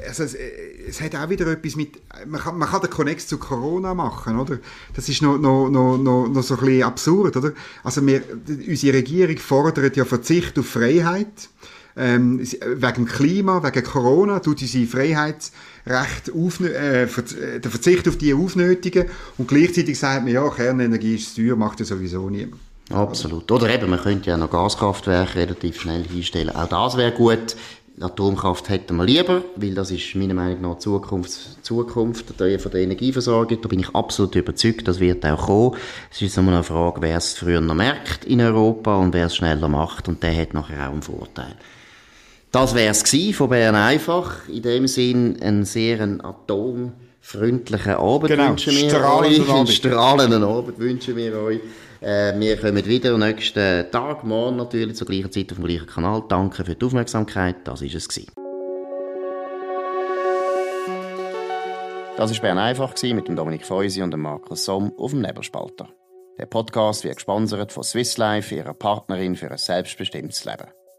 also 0.06 0.22
es, 0.22 0.34
es, 0.34 1.00
hat 1.00 1.14
auch 1.14 1.28
wieder 1.28 1.46
etwas 1.48 1.76
mit, 1.76 2.00
man 2.26 2.40
kann, 2.40 2.58
man 2.58 2.68
kann 2.68 2.80
den 2.80 2.90
Connect 2.90 3.20
zu 3.20 3.38
Corona 3.38 3.94
machen, 3.94 4.38
oder? 4.38 4.58
Das 4.94 5.08
ist 5.08 5.22
noch, 5.22 5.38
noch, 5.38 5.68
noch, 5.68 5.98
noch, 5.98 6.28
noch 6.28 6.42
so 6.42 6.54
ein 6.54 6.60
bisschen 6.60 6.82
absurd, 6.82 7.36
oder? 7.36 7.52
Also 7.84 8.06
wir, 8.06 8.22
unsere 8.66 8.96
Regierung 8.96 9.36
fordert 9.38 9.96
ja 9.96 10.04
Verzicht 10.04 10.58
auf 10.58 10.66
Freiheit, 10.66 11.50
ähm, 11.98 12.40
wegen 12.40 13.06
Klima, 13.06 13.62
wegen 13.62 13.84
Corona, 13.84 14.40
tut 14.40 14.62
unsere 14.62 14.86
Freiheitsrechte 14.86 16.32
auf, 16.34 16.60
äh, 16.60 17.04
äh, 17.04 17.60
den 17.60 17.70
Verzicht 17.70 18.08
auf 18.08 18.16
die 18.16 18.34
aufnötigen 18.34 19.06
und 19.36 19.48
gleichzeitig 19.48 19.98
sagt 19.98 20.24
man, 20.24 20.32
ja, 20.32 20.48
Kernenergie 20.48 21.16
ist 21.16 21.36
teuer, 21.36 21.56
macht 21.56 21.80
ja 21.80 21.86
sowieso 21.86 22.30
niemand. 22.30 22.60
Absolut. 22.90 23.50
Oder 23.52 23.68
eben, 23.68 23.90
man 23.90 24.00
könnte 24.00 24.30
ja 24.30 24.36
noch 24.36 24.50
Gaskraftwerke 24.50 25.34
relativ 25.34 25.80
schnell 25.80 26.04
hinstellen. 26.04 26.54
Auch 26.56 26.68
das 26.68 26.96
wäre 26.96 27.12
gut. 27.12 27.54
Atomkraft 28.00 28.68
hätten 28.68 28.96
wir 28.96 29.04
lieber, 29.04 29.42
weil 29.56 29.74
das 29.74 29.90
ist 29.90 30.14
meiner 30.14 30.34
Meinung 30.34 30.60
nach 30.60 30.78
Zukunft, 30.78 31.64
Zukunft 31.64 32.26
von 32.36 32.36
der 32.72 32.80
Energieversorgung. 32.80 33.60
Da 33.60 33.68
bin 33.68 33.80
ich 33.80 33.94
absolut 33.94 34.36
überzeugt, 34.36 34.86
das 34.86 35.00
wird 35.00 35.26
auch 35.26 35.46
kommen. 35.46 35.76
Es 36.10 36.22
ist 36.22 36.38
immer 36.38 36.52
eine 36.52 36.62
Frage, 36.62 37.02
wer 37.02 37.16
es 37.16 37.34
früher 37.34 37.60
noch 37.60 37.74
merkt 37.74 38.24
in 38.24 38.40
Europa 38.40 38.96
und 38.96 39.12
wer 39.14 39.26
es 39.26 39.36
schneller 39.36 39.68
macht 39.68 40.08
und 40.08 40.22
der 40.22 40.36
hat 40.36 40.54
nachher 40.54 40.88
auch 40.88 40.92
einen 40.92 41.02
Vorteil. 41.02 41.56
Das 42.50 42.74
wäre 42.74 42.92
es 42.92 43.36
von 43.36 43.50
Bern 43.50 43.74
einfach. 43.74 44.48
In 44.48 44.62
dem 44.62 44.88
Sinn 44.88 45.38
einen 45.42 45.66
sehr 45.66 46.00
atomfreundlichen 46.00 47.92
Abend 47.92 48.30
genau, 48.30 48.48
wünschen 48.50 48.74
wir 48.74 48.88
strahlenden 48.88 49.42
euch. 49.42 49.50
Abend. 49.50 49.68
strahlenden 49.68 50.44
Abend 50.44 50.78
wünschen 50.78 51.16
wir 51.16 51.38
euch. 51.38 51.60
Äh, 52.00 52.38
wir 52.40 52.56
kommen 52.56 52.86
wieder 52.86 53.18
nächsten 53.18 53.90
Tag, 53.90 54.24
morgen 54.24 54.56
natürlich, 54.56 54.96
zur 54.96 55.06
gleichen 55.06 55.30
Zeit 55.30 55.52
auf 55.52 55.58
dem 55.58 55.66
gleichen 55.66 55.86
Kanal. 55.86 56.24
Danke 56.26 56.64
für 56.64 56.74
die 56.74 56.86
Aufmerksamkeit. 56.86 57.56
Das 57.64 57.82
war 57.82 57.88
es 57.94 58.08
gewesen. 58.08 58.32
Das 62.16 62.32
war 62.32 62.40
Bern 62.40 62.58
einfach 62.58 62.94
mit 63.02 63.28
dem 63.28 63.36
Dominik 63.36 63.66
Feusi 63.66 64.02
und 64.02 64.10
dem 64.10 64.22
Markus 64.22 64.64
Somm 64.64 64.92
auf 64.96 65.10
dem 65.10 65.20
Nebelspalter. 65.20 65.90
Der 66.38 66.46
Podcast 66.46 67.04
wird 67.04 67.16
gesponsert 67.16 67.72
von 67.72 67.82
Swiss 67.82 68.16
Life, 68.16 68.54
ihrer 68.54 68.74
Partnerin 68.74 69.36
für 69.36 69.50
ein 69.50 69.58
selbstbestimmtes 69.58 70.44
Leben. 70.44 70.68